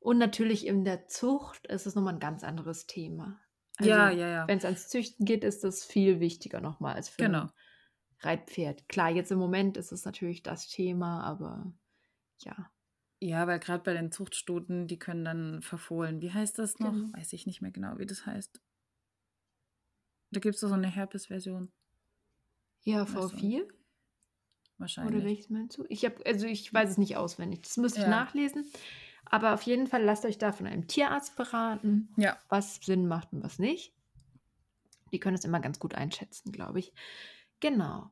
Und 0.01 0.19
natürlich 0.19 0.67
in 0.67 0.85
der 0.85 1.09
Zucht 1.09 1.67
ist 1.67 1.87
es 1.87 1.95
nochmal 1.95 2.15
ein 2.15 2.21
ganz 2.21 2.45
anderes 2.45 2.87
Thema. 2.87 3.41
ja, 3.81 4.11
Also, 4.11 4.11
ja, 4.11 4.29
ja. 4.29 4.45
wenn 4.47 4.59
es 4.59 4.65
ans 4.65 4.89
Züchten 4.89 5.25
geht, 5.27 5.45
ist 5.45 5.65
das 5.65 5.85
viel 5.85 6.21
wichtiger 6.21 6.61
nochmal 6.61 6.95
als 6.95 7.09
für 7.09 7.23
Genau. 7.23 7.51
Reitpferd. 8.21 8.89
Klar, 8.89 9.11
jetzt 9.11 9.31
im 9.31 9.39
Moment 9.39 9.77
ist 9.77 9.93
es 9.93 10.05
natürlich 10.05 10.43
das 10.43 10.69
Thema, 10.69 11.23
aber 11.23 11.73
ja. 12.41 12.71
Ja, 13.21 13.47
weil 13.47 13.59
gerade 13.59 13.83
bei 13.83 13.95
den 13.95 14.13
Zuchtstuten, 14.13 14.87
die 14.87 14.99
können 14.99 15.25
dann 15.25 15.63
verfohlen. 15.63 16.21
Wie 16.21 16.33
heißt 16.33 16.59
das 16.59 16.79
noch? 16.79 16.93
Genau. 16.93 17.13
Weiß 17.17 17.33
ich 17.33 17.47
nicht 17.47 17.63
mehr 17.63 17.71
genau, 17.73 17.99
wie 17.99 18.07
das 18.07 18.27
heißt. 18.27 18.61
Da 20.31 20.41
gibt 20.41 20.55
es 20.57 20.61
so 20.61 20.73
eine 20.73 20.89
Herpes-Version. 20.89 21.73
Ja, 22.85 23.03
Weißt 23.03 23.33
du? 23.33 23.37
V4? 23.37 23.63
Oder 23.65 23.73
Wahrscheinlich. 24.79 25.25
welches 25.25 25.51
meinst 25.51 25.79
du? 25.79 25.85
Ich 25.89 26.05
habe, 26.05 26.25
also 26.27 26.47
ich 26.47 26.73
weiß 26.73 26.91
es 26.91 26.99
nicht 26.99 27.17
auswendig. 27.17 27.63
Das 27.63 27.77
müsste 27.77 27.99
ich 28.01 28.05
Ja. 28.05 28.11
nachlesen. 28.11 28.65
Aber 29.25 29.53
auf 29.55 29.63
jeden 29.63 29.89
Fall 29.89 30.03
lasst 30.05 30.25
euch 30.25 30.39
da 30.39 30.53
von 30.53 30.67
einem 30.67 30.87
Tierarzt 30.87 31.35
beraten, 31.37 32.09
Ja. 32.17 32.39
was 32.49 32.77
Sinn 32.77 33.09
macht 33.09 33.33
und 33.33 33.43
was 33.43 33.59
nicht. 33.59 33.93
Die 35.13 35.19
können 35.19 35.37
es 35.37 35.45
immer 35.45 35.61
ganz 35.61 35.79
gut 35.81 35.95
einschätzen, 35.95 36.53
glaube 36.53 36.79
ich. 36.79 36.93
Genau. 37.61 38.11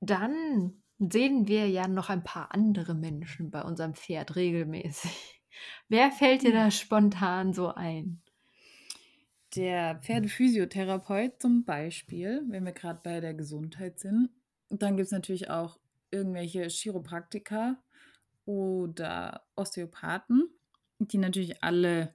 Dann 0.00 0.82
sehen 0.98 1.48
wir 1.48 1.68
ja 1.68 1.88
noch 1.88 2.10
ein 2.10 2.24
paar 2.24 2.52
andere 2.54 2.94
Menschen 2.94 3.50
bei 3.50 3.62
unserem 3.62 3.94
Pferd 3.94 4.36
regelmäßig. 4.36 5.42
Wer 5.88 6.10
fällt 6.10 6.42
dir 6.42 6.52
da 6.52 6.70
spontan 6.70 7.52
so 7.52 7.68
ein? 7.68 8.22
Der 9.54 9.96
Pferdephysiotherapeut 9.96 11.40
zum 11.40 11.64
Beispiel, 11.64 12.42
wenn 12.48 12.64
wir 12.64 12.72
gerade 12.72 13.00
bei 13.02 13.20
der 13.20 13.34
Gesundheit 13.34 14.00
sind. 14.00 14.30
Dann 14.70 14.96
gibt 14.96 15.06
es 15.06 15.12
natürlich 15.12 15.50
auch 15.50 15.78
irgendwelche 16.10 16.66
Chiropraktiker 16.68 17.76
oder 18.46 19.44
Osteopathen, 19.54 20.48
die 20.98 21.18
natürlich 21.18 21.62
alle 21.62 22.14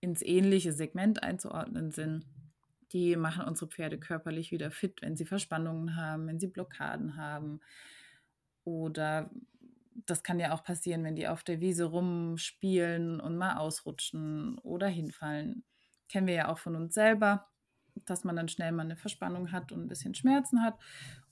ins 0.00 0.22
ähnliche 0.22 0.72
Segment 0.72 1.22
einzuordnen 1.22 1.90
sind. 1.90 2.24
Die 2.92 3.16
machen 3.16 3.44
unsere 3.44 3.70
Pferde 3.70 3.98
körperlich 3.98 4.50
wieder 4.50 4.70
fit, 4.70 5.02
wenn 5.02 5.16
sie 5.16 5.26
Verspannungen 5.26 5.96
haben, 5.96 6.26
wenn 6.26 6.40
sie 6.40 6.46
Blockaden 6.46 7.16
haben. 7.16 7.60
Oder 8.64 9.30
das 10.06 10.22
kann 10.22 10.40
ja 10.40 10.52
auch 10.52 10.64
passieren, 10.64 11.04
wenn 11.04 11.16
die 11.16 11.28
auf 11.28 11.42
der 11.42 11.60
Wiese 11.60 11.84
rumspielen 11.84 13.20
und 13.20 13.36
mal 13.36 13.56
ausrutschen 13.56 14.58
oder 14.58 14.86
hinfallen. 14.86 15.64
Kennen 16.08 16.26
wir 16.26 16.34
ja 16.34 16.48
auch 16.48 16.58
von 16.58 16.76
uns 16.76 16.94
selber. 16.94 17.48
dass 18.04 18.22
man 18.22 18.36
dann 18.36 18.48
schnell 18.48 18.70
mal 18.70 18.84
eine 18.84 18.96
Verspannung 18.96 19.50
hat 19.50 19.72
und 19.72 19.82
ein 19.82 19.88
bisschen 19.88 20.14
Schmerzen 20.14 20.62
hat. 20.62 20.78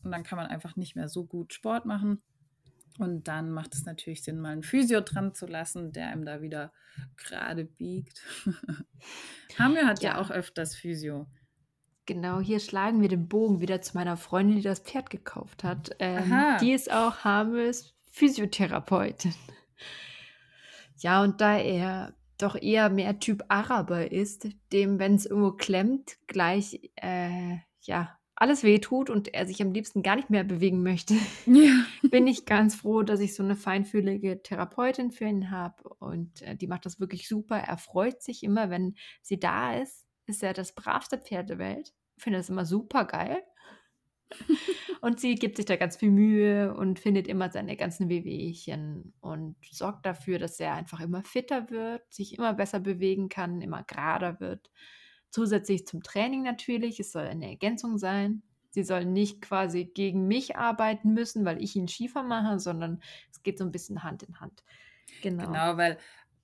Und 0.03 0.11
dann 0.11 0.25
kann 0.25 0.37
man 0.37 0.49
einfach 0.49 0.75
nicht 0.75 0.97
mehr 0.97 1.09
so 1.09 1.25
gut 1.25 1.55
Sport 1.55 1.87
machen. 1.87 2.23
Und 2.99 3.29
dann 3.29 3.51
macht 3.51 3.75
es 3.75 3.85
natürlich 3.85 4.23
Sinn, 4.25 4.41
mal 4.41 4.51
einen 4.51 4.63
Physio 4.63 5.01
dran 5.01 5.35
zu 5.35 5.47
lassen, 5.47 5.93
der 5.93 6.09
einem 6.09 6.25
da 6.25 6.43
wieder 6.43 6.73
gerade 7.17 7.65
biegt. 7.65 8.23
Hamir 9.59 9.87
hat 9.87 10.03
ja. 10.03 10.15
ja 10.15 10.21
auch 10.21 10.31
öfters 10.31 10.75
Physio. 10.75 11.27
Genau, 12.07 12.41
hier 12.41 12.61
schlagen 12.61 13.03
wir 13.03 13.09
den 13.09 13.29
Bogen 13.29 13.61
wieder 13.61 13.83
zu 13.83 13.97
meiner 13.97 14.17
Freundin, 14.17 14.57
die 14.57 14.63
das 14.63 14.81
Pferd 14.81 15.11
gekauft 15.11 15.65
hat. 15.65 15.91
Ähm, 15.99 16.33
die 16.61 16.73
ist 16.73 16.91
auch 16.91 17.25
Hamirs 17.25 17.95
Physiotherapeutin. 18.13 19.35
Ja, 20.99 21.23
und 21.23 21.41
da 21.41 21.59
er 21.59 22.15
doch 22.39 22.55
eher 22.55 22.91
mehr 22.91 23.19
Typ 23.19 23.45
Araber 23.49 24.11
ist, 24.11 24.49
dem, 24.73 24.99
wenn 24.99 25.17
es 25.17 25.27
irgendwo 25.27 25.53
klemmt, 25.53 26.17
gleich 26.27 26.91
äh, 26.97 27.59
ja 27.83 28.17
alles 28.37 28.63
wehtut 28.63 29.09
und 29.09 29.33
er 29.33 29.47
sich 29.47 29.63
am 29.63 29.73
liebsten 29.73 30.03
gar 30.03 30.17
nicht 30.17 30.29
mehr 30.29 30.45
bewegen 30.45 30.83
möchte, 30.83 31.15
ja. 31.47 31.85
bin 32.11 32.27
ich 32.27 32.45
ganz 32.45 32.75
froh, 32.75 33.03
dass 33.03 33.21
ich 33.21 33.35
so 33.35 33.43
eine 33.43 33.57
feinfühlige 33.57 34.43
Therapeutin 34.43 35.11
für 35.11 35.25
ihn 35.25 35.51
habe. 35.51 35.83
Und 35.99 36.43
äh, 36.43 36.55
die 36.55 36.67
macht 36.67 36.85
das 36.85 37.01
wirklich 37.01 37.29
super. 37.29 37.57
Er 37.57 37.79
freut 37.79 38.23
sich 38.23 38.43
immer, 38.43 38.69
wenn 38.69 38.95
sie 39.23 39.41
da 39.41 39.75
ist. 39.75 40.06
Ist 40.27 40.43
er 40.43 40.53
das 40.53 40.75
bravste 40.75 41.19
Pferd 41.19 41.51
der 41.51 41.59
Welt. 41.59 41.95
Ich 42.17 42.23
finde 42.23 42.39
das 42.39 42.49
immer 42.49 42.65
super 42.65 43.05
geil. 43.05 43.43
und 45.01 45.21
sie 45.21 45.37
gibt 45.37 45.57
sich 45.57 45.67
da 45.67 45.77
ganz 45.77 45.97
viel 45.97 46.11
Mühe 46.11 46.75
und 46.75 46.99
findet 46.99 47.29
immer 47.29 47.51
seine 47.51 47.77
ganzen 47.77 48.09
Wehwehchen 48.09 49.15
und 49.21 49.57
sorgt 49.71 50.05
dafür, 50.05 50.39
dass 50.39 50.59
er 50.59 50.75
einfach 50.75 51.01
immer 51.01 51.23
fitter 51.23 51.71
wird, 51.71 52.03
sich 52.13 52.37
immer 52.37 52.55
besser 52.55 52.81
bewegen 52.81 53.29
kann, 53.29 53.61
immer 53.61 53.85
gerader 53.85 54.41
wird. 54.41 54.71
Zusätzlich 55.31 55.87
zum 55.87 56.03
Training 56.03 56.43
natürlich, 56.43 56.99
es 56.99 57.13
soll 57.13 57.25
eine 57.25 57.49
Ergänzung 57.49 57.99
sein. 57.99 58.43
Sie 58.71 58.83
soll 58.83 59.05
nicht 59.05 59.41
quasi 59.41 59.85
gegen 59.85 60.27
mich 60.27 60.57
arbeiten 60.57 61.15
müssen, 61.15 61.45
weil 61.45 61.63
ich 61.63 61.77
ihn 61.77 61.89
schiefer 61.89 62.23
mache, 62.23 62.59
sondern 62.59 63.01
es 63.31 63.43
geht 63.43 63.59
so 63.59 63.65
ein 63.65 63.73
bisschen 63.73 64.03
Hand 64.03 64.23
in 64.23 64.41
Hand. 64.41 64.65
Genau, 65.23 65.47
genau 65.47 65.77
weil 65.77 65.99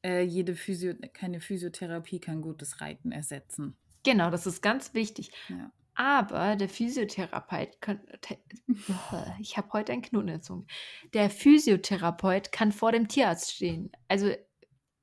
äh, 0.04 0.22
jede 0.22 0.54
Physio 0.54 0.94
keine 1.12 1.40
Physiotherapie 1.40 2.20
kann 2.20 2.42
gutes 2.42 2.80
Reiten 2.80 3.12
ersetzen. 3.12 3.76
Genau, 4.04 4.30
das 4.30 4.46
ist 4.46 4.62
ganz 4.62 4.94
wichtig. 4.94 5.30
Ja. 5.48 5.70
Aber 5.94 6.56
der 6.56 6.68
Physiotherapeut 6.68 7.80
kann, 7.80 8.00
ich 9.40 9.56
habe 9.56 9.72
heute 9.72 9.92
einen 9.92 10.02
Knoten 10.02 10.28
in 10.28 10.34
der 10.34 10.42
Zunge. 10.42 10.64
Der 11.12 11.28
Physiotherapeut 11.28 12.50
kann 12.50 12.72
vor 12.72 12.92
dem 12.92 13.08
Tierarzt 13.08 13.52
stehen. 13.52 13.92
Also 14.08 14.32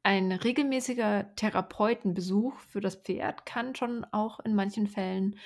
ein 0.01 0.31
regelmäßiger 0.31 1.35
Therapeutenbesuch 1.35 2.57
für 2.59 2.81
das 2.81 2.95
Pferd 2.95 3.45
kann 3.45 3.75
schon 3.75 4.05
auch 4.05 4.39
in 4.39 4.55
manchen 4.55 4.87
Fällen 4.87 5.37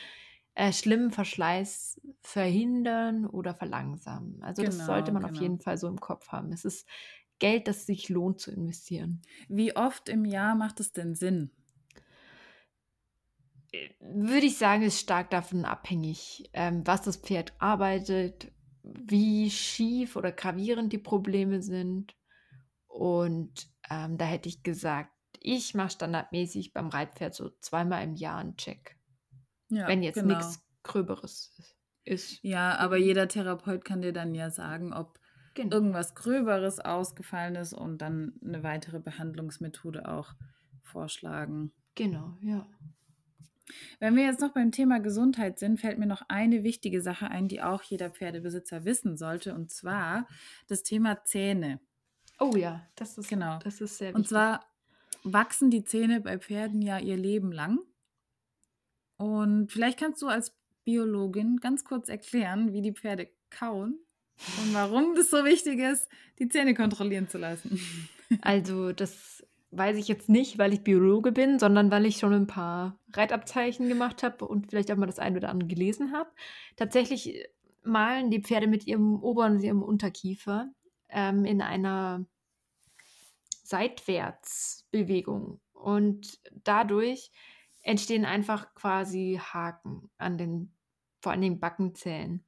äh, 0.56 0.72
schlimmen 0.72 1.12
Verschleiß 1.12 2.00
verhindern 2.22 3.26
oder 3.26 3.54
verlangsamen. 3.56 4.42
Also 4.44 4.62
genau, 4.62 4.76
das 4.76 4.86
sollte 4.86 5.12
man 5.12 5.24
genau. 5.24 5.34
auf 5.34 5.42
jeden 5.42 5.60
Fall 5.60 5.78
so 5.78 5.88
im 5.88 6.00
Kopf 6.00 6.30
haben. 6.30 6.54
Es 6.54 6.64
ist 6.64 6.88
Geld, 7.40 7.68
das 7.68 7.86
sich 7.86 8.10
lohnt 8.10 8.40
zu 8.40 8.52
investieren. 8.52 9.22
Wie 9.48 9.76
oft 9.76 10.10
im 10.10 10.26
Jahr 10.26 10.56
macht 10.56 10.80
es 10.80 10.92
denn 10.92 11.16
Sinn? 11.16 11.52
Würde 14.00 14.46
ich 14.46 14.58
sagen, 14.58 14.84
ist 14.84 15.00
stark 15.00 15.32
davon 15.32 15.66
abhängig, 15.66 16.50
ähm, 16.54 16.86
was 16.86 17.02
das 17.02 17.18
Pferd 17.18 17.54
arbeitet, 17.58 18.52
wie 18.84 19.50
schief 19.50 20.16
oder 20.16 20.32
gravierend 20.32 20.94
die 20.94 21.00
Probleme 21.00 21.62
sind. 21.62 22.16
Und 22.88 23.68
ähm, 23.90 24.18
da 24.18 24.26
hätte 24.26 24.50
ich 24.50 24.62
gesagt, 24.62 25.12
ich 25.40 25.74
mache 25.74 25.90
standardmäßig 25.90 26.74
beim 26.74 26.90
Reitpferd 26.90 27.34
so 27.34 27.50
zweimal 27.60 28.04
im 28.04 28.16
Jahr 28.16 28.38
einen 28.38 28.56
Check. 28.58 28.98
Ja, 29.70 29.88
wenn 29.88 30.04
jetzt 30.04 30.16
genau. 30.16 30.38
nichts 30.38 30.64
Gröberes 30.84 31.58
ist. 32.04 32.40
Ja, 32.44 32.78
aber 32.78 32.98
jeder 32.98 33.28
Therapeut 33.28 33.84
kann 33.84 34.02
dir 34.02 34.14
dann 34.14 34.36
ja 34.36 34.52
sagen, 34.52 34.94
ob 34.94 35.20
genau. 35.54 35.76
irgendwas 35.76 36.16
Gröberes 36.16 36.80
ausgefallen 36.80 37.56
ist 37.56 37.74
und 37.74 38.00
dann 38.00 38.34
eine 38.44 38.64
weitere 38.64 39.00
Behandlungsmethode 39.00 40.08
auch 40.08 40.34
vorschlagen. 40.82 41.72
Genau, 41.96 42.38
ja. 42.42 42.68
Wenn 44.00 44.16
wir 44.16 44.26
jetzt 44.26 44.42
noch 44.42 44.54
beim 44.54 44.72
Thema 44.72 45.00
Gesundheit 45.00 45.58
sind, 45.58 45.80
fällt 45.80 45.98
mir 45.98 46.06
noch 46.06 46.24
eine 46.28 46.64
wichtige 46.64 47.02
Sache 47.02 47.30
ein, 47.30 47.48
die 47.48 47.62
auch 47.62 47.82
jeder 47.84 48.10
Pferdebesitzer 48.10 48.86
wissen 48.86 49.18
sollte, 49.18 49.56
und 49.56 49.72
zwar 49.72 50.28
das 50.68 50.84
Thema 50.84 51.24
Zähne. 51.24 51.80
Oh 52.40 52.56
ja, 52.56 52.86
das 52.96 53.18
ist, 53.18 53.30
genau. 53.30 53.60
das 53.60 53.80
ist 53.80 53.98
sehr 53.98 54.10
wichtig. 54.10 54.16
Und 54.16 54.28
zwar 54.28 54.66
wachsen 55.24 55.70
die 55.70 55.84
Zähne 55.86 56.20
bei 56.20 56.38
Pferden 56.38 56.82
ja 56.82 57.00
ihr 57.00 57.18
Leben 57.18 57.52
lang. 57.52 57.80
Und 59.18 59.72
vielleicht 59.72 60.00
kannst 60.00 60.22
du 60.22 60.28
als 60.28 60.54
Biologin 60.84 61.58
ganz 61.58 61.86
kurz 61.86 62.10
erklären, 62.10 62.74
wie 62.74 62.82
die 62.82 62.92
Pferde 62.92 63.30
kauen 63.50 64.00
und 64.62 64.74
warum 64.74 65.16
das 65.16 65.30
so 65.30 65.46
wichtig 65.46 65.80
ist, 65.80 66.10
die 66.40 66.50
Zähne 66.50 66.74
kontrollieren 66.74 67.30
zu 67.30 67.38
lassen. 67.38 67.80
Also 68.42 68.94
das 68.94 69.46
weiß 69.70 69.98
ich 69.98 70.08
jetzt 70.08 70.28
nicht, 70.28 70.58
weil 70.58 70.74
ich 70.74 70.84
Biologe 70.84 71.32
bin, 71.32 71.60
sondern 71.60 71.92
weil 71.92 72.06
ich 72.08 72.18
schon 72.18 72.34
ein 72.34 72.48
paar 72.48 73.00
Reitabzeichen 73.12 73.88
gemacht 73.88 74.24
habe 74.24 74.48
und 74.48 74.72
vielleicht 74.72 74.92
auch 74.92 74.96
mal 74.96 75.06
das 75.06 75.20
eine 75.20 75.38
oder 75.38 75.50
andere 75.50 75.68
gelesen 75.68 76.14
habe. 76.14 76.32
Tatsächlich 76.76 77.36
äh, 77.36 77.48
malen 77.84 78.32
die 78.32 78.42
Pferde 78.42 78.66
mit 78.68 78.88
ihrem 78.88 79.22
Ober- 79.22 79.46
und 79.46 79.62
ihrem 79.62 79.84
Unterkiefer 79.84 80.72
ähm, 81.10 81.46
in 81.46 81.62
einer 81.62 82.26
Seitwärtsbewegung. 83.64 85.60
Und 85.74 86.40
dadurch 86.64 87.32
entstehen 87.82 88.26
einfach 88.26 88.74
quasi 88.76 89.40
Haken 89.42 90.10
an 90.18 90.38
den, 90.38 90.74
vor 91.22 91.32
allem 91.34 91.42
den 91.42 91.60
Backenzähnen. 91.60 92.46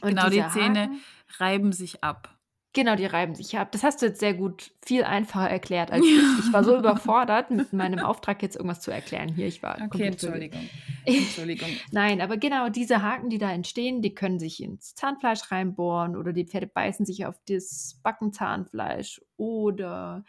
Und 0.00 0.10
genau, 0.10 0.28
die 0.28 0.44
Zähne 0.48 0.82
Haken, 0.82 1.00
reiben 1.38 1.72
sich 1.72 2.02
ab. 2.02 2.38
Genau, 2.74 2.96
die 2.96 3.04
reiben 3.04 3.34
sich 3.34 3.58
ab. 3.58 3.70
Das 3.72 3.84
hast 3.84 4.00
du 4.00 4.06
jetzt 4.06 4.20
sehr 4.20 4.32
gut, 4.32 4.72
viel 4.82 5.04
einfacher 5.04 5.50
erklärt 5.50 5.90
als 5.90 6.04
ich. 6.06 6.46
Ich 6.46 6.52
war 6.52 6.64
so 6.64 6.76
überfordert, 6.76 7.50
mit 7.50 7.72
meinem 7.74 7.98
Auftrag 7.98 8.42
jetzt 8.42 8.56
irgendwas 8.56 8.80
zu 8.80 8.90
erklären. 8.90 9.28
Hier, 9.28 9.46
ich 9.46 9.62
war. 9.62 9.78
Okay, 9.84 10.04
Entschuldigung. 10.04 10.68
Entschuldigung. 11.04 11.68
Nein, 11.90 12.22
aber 12.22 12.38
genau 12.38 12.70
diese 12.70 13.02
Haken, 13.02 13.28
die 13.28 13.38
da 13.38 13.52
entstehen, 13.52 14.00
die 14.00 14.14
können 14.14 14.38
sich 14.38 14.62
ins 14.62 14.94
Zahnfleisch 14.94 15.50
reinbohren 15.50 16.16
oder 16.16 16.32
die 16.32 16.46
Pferde 16.46 16.66
beißen 16.66 17.04
sich 17.04 17.26
auf 17.26 17.34
das 17.46 18.00
Backenzahnfleisch 18.02 19.20
oder 19.36 20.24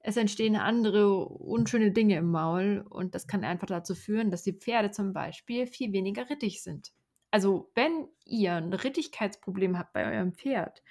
es 0.00 0.16
entstehen 0.16 0.56
andere 0.56 1.26
unschöne 1.26 1.90
Dinge 1.90 2.16
im 2.16 2.30
Maul 2.30 2.86
und 2.88 3.14
das 3.14 3.26
kann 3.26 3.44
einfach 3.44 3.66
dazu 3.66 3.94
führen, 3.94 4.30
dass 4.30 4.42
die 4.42 4.54
Pferde 4.54 4.90
zum 4.90 5.12
Beispiel 5.12 5.66
viel 5.66 5.92
weniger 5.92 6.30
rittig 6.30 6.62
sind. 6.62 6.92
Also, 7.30 7.70
wenn 7.74 8.08
ihr 8.24 8.54
ein 8.54 8.72
Rittigkeitsproblem 8.72 9.78
habt 9.78 9.92
bei 9.92 10.06
eurem 10.10 10.32
Pferd, 10.32 10.82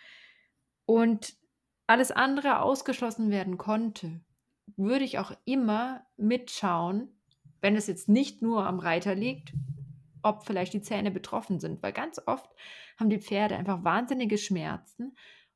und 0.88 1.36
alles 1.86 2.12
andere 2.12 2.62
ausgeschlossen 2.62 3.30
werden 3.30 3.60
konnte, 3.60 4.22
würde 4.76 5.06
ich 5.06 5.20
auch 5.20 5.32
immer 5.46 6.08
mitschauen, 6.18 7.10
wenn 7.62 7.76
es 7.76 7.88
jetzt 7.88 8.10
nicht 8.10 8.42
nur 8.42 8.66
am 8.66 8.80
Reiter 8.80 9.14
liegt, 9.14 9.54
ob 10.24 10.46
vielleicht 10.46 10.74
die 10.74 10.82
Zähne 10.82 11.12
betroffen 11.12 11.60
sind, 11.60 11.84
weil 11.84 11.94
ganz 11.94 12.20
oft 12.26 12.50
haben 12.98 13.10
die 13.10 13.22
Pferde 13.22 13.56
einfach 13.56 13.84
wahnsinnige 13.84 14.38
Schmerzen 14.38 15.16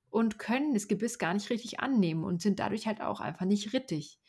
und 0.09 0.37
können 0.37 0.73
das 0.73 0.87
Gebiss 0.87 1.17
gar 1.17 1.33
nicht 1.33 1.49
richtig 1.49 1.79
annehmen 1.79 2.23
und 2.23 2.41
sind 2.41 2.59
dadurch 2.59 2.85
halt 2.87 3.01
auch 3.01 3.21
einfach 3.21 3.45
nicht 3.45 3.73
rittig. 3.73 4.19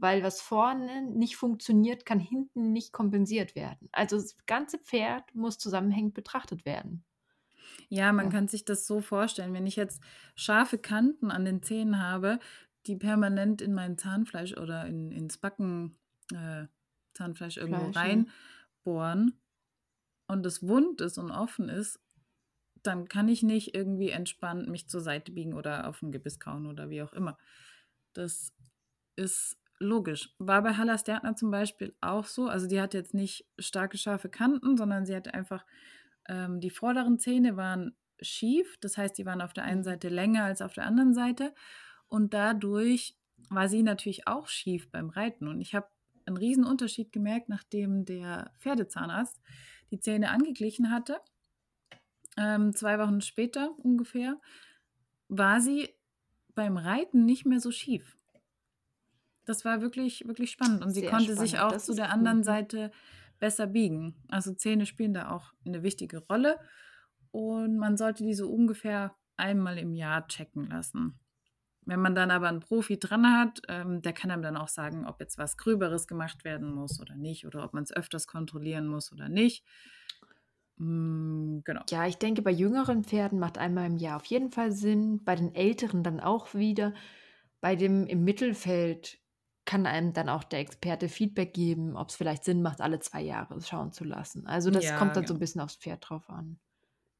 Weil 0.00 0.22
was 0.22 0.40
vorne 0.40 1.02
nicht 1.02 1.36
funktioniert, 1.36 2.06
kann 2.06 2.20
hinten 2.20 2.72
nicht 2.72 2.92
kompensiert 2.92 3.54
werden. 3.54 3.88
Also 3.92 4.16
das 4.16 4.36
ganze 4.46 4.78
Pferd 4.78 5.34
muss 5.34 5.58
zusammenhängend 5.58 6.14
betrachtet 6.14 6.64
werden. 6.64 7.04
Ja, 7.88 8.12
man 8.12 8.28
Ja. 8.28 8.30
kann 8.30 8.48
sich 8.48 8.64
das 8.64 8.86
so 8.86 9.00
vorstellen, 9.00 9.54
wenn 9.54 9.66
ich 9.66 9.76
jetzt 9.76 10.02
scharfe 10.34 10.78
Kanten 10.78 11.30
an 11.30 11.44
den 11.44 11.62
Zähnen 11.62 12.00
habe, 12.02 12.38
die 12.86 12.96
permanent 12.96 13.60
in 13.62 13.74
mein 13.74 13.98
Zahnfleisch 13.98 14.56
oder 14.56 14.86
in, 14.86 15.12
ins 15.12 15.38
Backen, 15.38 15.98
äh, 16.32 16.66
Zahnfleisch 17.14 17.56
irgendwo 17.56 17.88
Fleisch, 17.90 18.08
reinbohren 18.84 19.40
und 20.28 20.46
es 20.46 20.62
wund 20.66 21.00
ist 21.00 21.18
und 21.18 21.30
offen 21.30 21.68
ist, 21.68 22.00
dann 22.82 23.08
kann 23.08 23.28
ich 23.28 23.42
nicht 23.42 23.74
irgendwie 23.74 24.10
entspannt 24.10 24.68
mich 24.68 24.88
zur 24.88 25.00
Seite 25.00 25.32
biegen 25.32 25.54
oder 25.54 25.88
auf 25.88 26.02
ein 26.02 26.12
Gebiss 26.12 26.40
kauen 26.40 26.66
oder 26.66 26.90
wie 26.90 27.02
auch 27.02 27.12
immer. 27.12 27.38
Das 28.14 28.52
ist 29.16 29.58
logisch. 29.80 30.34
War 30.38 30.62
bei 30.62 30.74
Halla 30.74 30.98
Stärtner 30.98 31.36
zum 31.36 31.50
Beispiel 31.50 31.94
auch 32.00 32.24
so. 32.24 32.48
Also 32.48 32.66
die 32.66 32.80
hat 32.80 32.94
jetzt 32.94 33.14
nicht 33.14 33.46
starke, 33.58 33.98
scharfe 33.98 34.28
Kanten, 34.28 34.76
sondern 34.76 35.06
sie 35.06 35.14
hatte 35.14 35.34
einfach 35.34 35.64
ähm, 36.28 36.60
die 36.60 36.70
vorderen 36.70 37.18
Zähne 37.18 37.56
waren 37.56 37.96
schief, 38.20 38.76
das 38.80 38.96
heißt, 38.98 39.16
die 39.18 39.26
waren 39.26 39.40
auf 39.40 39.52
der 39.52 39.64
einen 39.64 39.80
mhm. 39.80 39.84
Seite 39.84 40.08
länger 40.08 40.44
als 40.44 40.62
auf 40.62 40.74
der 40.74 40.86
anderen 40.86 41.14
Seite 41.14 41.54
und 42.08 42.34
dadurch 42.34 43.16
war 43.48 43.68
sie 43.68 43.82
natürlich 43.82 44.26
auch 44.26 44.48
schief 44.48 44.90
beim 44.90 45.08
Reiten 45.08 45.48
und 45.48 45.60
ich 45.60 45.74
habe 45.74 45.88
einen 46.26 46.36
riesen 46.36 46.64
Unterschied 46.64 47.12
gemerkt, 47.12 47.48
nachdem 47.48 48.04
der 48.04 48.52
Pferdezahnarzt 48.58 49.40
die 49.90 50.00
Zähne 50.00 50.30
angeglichen 50.30 50.90
hatte. 50.90 51.20
Ähm, 52.36 52.74
zwei 52.74 52.98
Wochen 52.98 53.22
später 53.22 53.70
ungefähr 53.78 54.38
war 55.28 55.60
sie 55.60 55.88
beim 56.54 56.76
Reiten 56.76 57.24
nicht 57.24 57.46
mehr 57.46 57.60
so 57.60 57.70
schief. 57.70 58.17
Das 59.48 59.64
war 59.64 59.80
wirklich, 59.80 60.26
wirklich 60.26 60.50
spannend. 60.50 60.84
Und 60.84 60.90
sie 60.90 61.00
Sehr 61.00 61.10
konnte 61.10 61.32
spannend. 61.32 61.50
sich 61.50 61.58
auch 61.58 61.72
das 61.72 61.86
zu 61.86 61.94
der 61.94 62.10
anderen 62.10 62.38
cool. 62.38 62.44
Seite 62.44 62.90
besser 63.38 63.66
biegen. 63.66 64.14
Also 64.28 64.52
Zähne 64.52 64.84
spielen 64.86 65.14
da 65.14 65.30
auch 65.30 65.52
eine 65.64 65.82
wichtige 65.82 66.18
Rolle 66.18 66.58
und 67.30 67.78
man 67.78 67.96
sollte 67.96 68.24
die 68.24 68.34
so 68.34 68.50
ungefähr 68.50 69.14
einmal 69.36 69.78
im 69.78 69.94
Jahr 69.94 70.26
checken 70.26 70.68
lassen. 70.68 71.18
Wenn 71.82 72.00
man 72.00 72.14
dann 72.14 72.30
aber 72.30 72.48
einen 72.48 72.60
Profi 72.60 72.98
dran 72.98 73.26
hat, 73.26 73.62
ähm, 73.68 74.02
der 74.02 74.12
kann 74.12 74.30
einem 74.30 74.42
dann 74.42 74.58
auch 74.58 74.68
sagen, 74.68 75.06
ob 75.06 75.20
jetzt 75.20 75.38
was 75.38 75.56
Gröberes 75.56 76.06
gemacht 76.06 76.44
werden 76.44 76.70
muss 76.70 77.00
oder 77.00 77.16
nicht 77.16 77.46
oder 77.46 77.64
ob 77.64 77.72
man 77.72 77.84
es 77.84 77.92
öfters 77.92 78.26
kontrollieren 78.26 78.86
muss 78.86 79.10
oder 79.12 79.30
nicht. 79.30 79.64
Mm, 80.76 81.60
genau. 81.64 81.82
Ja, 81.88 82.06
ich 82.06 82.18
denke, 82.18 82.42
bei 82.42 82.50
jüngeren 82.50 83.04
Pferden 83.04 83.38
macht 83.38 83.56
einmal 83.56 83.86
im 83.86 83.96
Jahr 83.96 84.16
auf 84.16 84.26
jeden 84.26 84.50
Fall 84.50 84.72
Sinn, 84.72 85.24
bei 85.24 85.34
den 85.34 85.54
älteren 85.54 86.02
dann 86.02 86.20
auch 86.20 86.54
wieder. 86.54 86.92
Bei 87.60 87.74
dem 87.74 88.06
im 88.06 88.22
Mittelfeld 88.22 89.18
kann 89.68 89.84
einem 89.84 90.14
dann 90.14 90.30
auch 90.30 90.44
der 90.44 90.60
Experte 90.60 91.10
Feedback 91.10 91.52
geben, 91.52 91.94
ob 91.94 92.08
es 92.08 92.16
vielleicht 92.16 92.42
Sinn 92.42 92.62
macht, 92.62 92.80
alle 92.80 93.00
zwei 93.00 93.20
Jahre 93.20 93.60
schauen 93.60 93.92
zu 93.92 94.02
lassen. 94.04 94.46
Also 94.46 94.70
das 94.70 94.86
Ja, 94.86 94.98
kommt 94.98 95.14
dann 95.14 95.26
so 95.26 95.34
ja. 95.34 95.36
ein 95.36 95.40
bisschen 95.40 95.60
aufs 95.60 95.76
Pferd 95.76 96.08
drauf 96.08 96.30
an. 96.30 96.58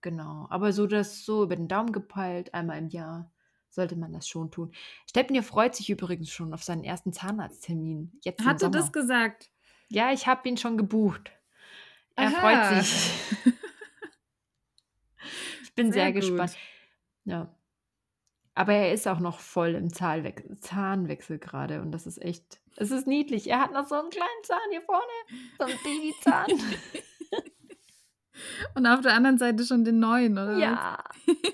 Genau. 0.01 0.47
Aber 0.49 0.73
so 0.73 0.87
das 0.87 1.27
so 1.27 1.43
über 1.43 1.57
den 1.57 1.69
Daumen 1.69 1.93
gepeilt, 1.93 2.55
einmal 2.55 2.79
im 2.79 2.89
Jahr, 2.89 3.31
sollte 3.69 3.97
man 3.97 4.15
das 4.15 4.27
schon 4.27 4.51
tun. 4.51 4.73
Stepnir 5.07 5.43
freut 5.43 5.75
sich 5.77 5.91
übrigens 5.91 6.31
schon 6.31 6.55
auf 6.55 6.65
seinen 6.65 6.85
ersten 6.85 7.13
Zahnarzttermin, 7.13 8.19
jetzt 8.25 8.47
Hat 8.47 8.63
er 8.63 8.71
das 8.71 8.93
gesagt? 8.93 9.51
Ja, 9.91 10.11
ich 10.13 10.27
habe 10.27 10.49
ihn 10.49 10.57
schon 10.57 10.79
gebucht. 10.79 11.31
Er 12.17 12.31
freut 12.31 12.55
Aha. 12.57 12.83
sich. 12.83 13.11
Ich 15.63 15.75
bin 15.75 15.93
Sehr 15.93 16.05
sehr 16.05 16.13
gespannt. 16.13 16.57
Ja. 17.25 17.55
Aber 18.59 18.73
er 18.73 18.93
ist 18.93 19.07
auch 19.07 19.21
noch 19.21 19.39
voll 19.39 19.77
im 19.77 19.93
Zahlwech 19.93 20.43
Zahnwechsel 20.61 21.39
gerade 21.39 21.81
und 21.81 21.93
das 21.93 22.09
ist 22.09 22.21
echt 22.21 22.59
es 22.77 22.91
ist 22.91 23.07
niedlich. 23.07 23.49
Er 23.49 23.61
hat 23.61 23.73
noch 23.73 23.87
so 23.87 23.95
einen 23.95 24.11
kleinen 24.11 24.43
Zahn 24.43 24.59
hier 24.71 24.83
vorne, 24.83 25.05
so 25.59 25.65
'n 25.65 25.81
Babyzahn. 25.81 26.49
Und 28.77 28.87
auf 28.87 29.01
der 29.03 29.13
anderen 29.15 29.39
Seite 29.39 29.65
schon 29.65 29.85
den 29.85 29.99
neuen, 30.01 30.33
oder? 30.39 30.59
Ja, 30.59 31.05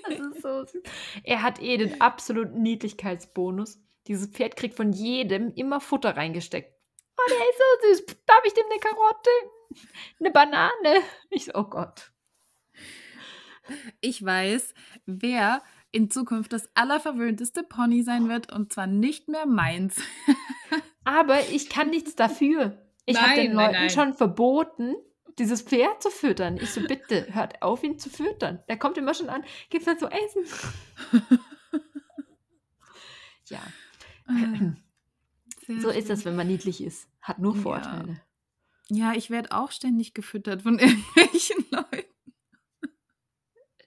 das 0.07 0.19
ist 0.19 0.41
so 0.41 0.63
süß. 0.65 0.81
Er 1.23 1.41
hat 1.43 1.61
eh 1.61 1.77
den 1.77 1.99
absoluten 2.01 2.61
Niedlichkeitsbonus. 2.61 3.79
Dieses 4.07 4.27
Pferd 4.29 4.55
kriegt 4.55 4.75
von 4.75 4.91
jedem 4.93 5.51
immer 5.55 5.79
Futter 5.81 6.15
reingesteckt. 6.17 6.73
„Oh, 7.17 7.29
der 7.29 7.37
ist 7.49 7.57
so 8.07 8.13
süß. 8.13 8.17
Darf 8.27 8.41
ich 8.45 8.53
dem 8.53 8.67
'ne 8.69 8.79
Karotte? 8.79 9.29
'Ne 10.19 10.31
Banane?“ 10.31 11.01
Ich 11.31 11.45
so: 11.45 11.51
„Oh 11.55 11.63
Gott.“ 11.65 12.11
Ich 14.01 14.23
weiß, 14.23 14.73
wer 15.05 15.63
in 15.95 16.11
Zukunft 16.11 16.53
das 16.53 16.69
allerverwöhnteste 16.75 17.63
Pony 17.63 18.03
sein 18.03 18.27
wird 18.27 18.51
und 18.51 18.73
zwar 18.73 18.85
nicht 18.85 19.29
mehr 19.29 19.45
meins. 19.45 20.01
Aber 21.05 21.39
ich 21.51 21.69
kann 21.69 21.89
nichts 21.89 22.15
dafür. 22.15 22.81
Ich 23.05 23.21
habe 23.21 23.35
den 23.35 23.53
Nein, 23.53 23.67
Leuten 23.67 23.73
nein. 23.73 23.89
schon 23.89 24.13
verboten, 24.13 24.95
dieses 25.39 25.61
Pferd 25.61 26.01
zu 26.03 26.09
füttern. 26.09 26.57
Ich 26.57 26.71
so: 26.71 26.81
„Bitte, 26.81 27.27
hört 27.33 27.61
auf, 27.61 27.83
ihn 27.83 27.97
zu 27.97 28.09
füttern.“ 28.09 28.59
Der 28.67 28.77
kommt 28.77 28.97
immer 28.97 29.13
schon 29.13 29.29
an: 29.29 29.43
„Gibt's 29.69 29.87
was 29.87 29.99
zu 29.99 30.07
essen?“ 30.07 30.43
Ja. 33.47 33.61
Sehr 35.67 35.79
So 35.79 35.89
ist 35.89 36.09
das, 36.09 36.25
wenn 36.25 36.35
man 36.35 36.47
niedlich 36.47 36.83
ist. 36.83 37.07
Hat 37.21 37.37
nur 37.37 37.53
Ja. 37.53 37.61
Vorteile. 37.61 38.21
Ja, 38.89 39.13
ich 39.13 39.29
werde 39.29 39.51
auch 39.51 39.71
ständig 39.71 40.13
gefüttert 40.15 40.63
von 40.63 40.79
irgendwelchen 40.79 41.63
Leuten. 41.69 42.14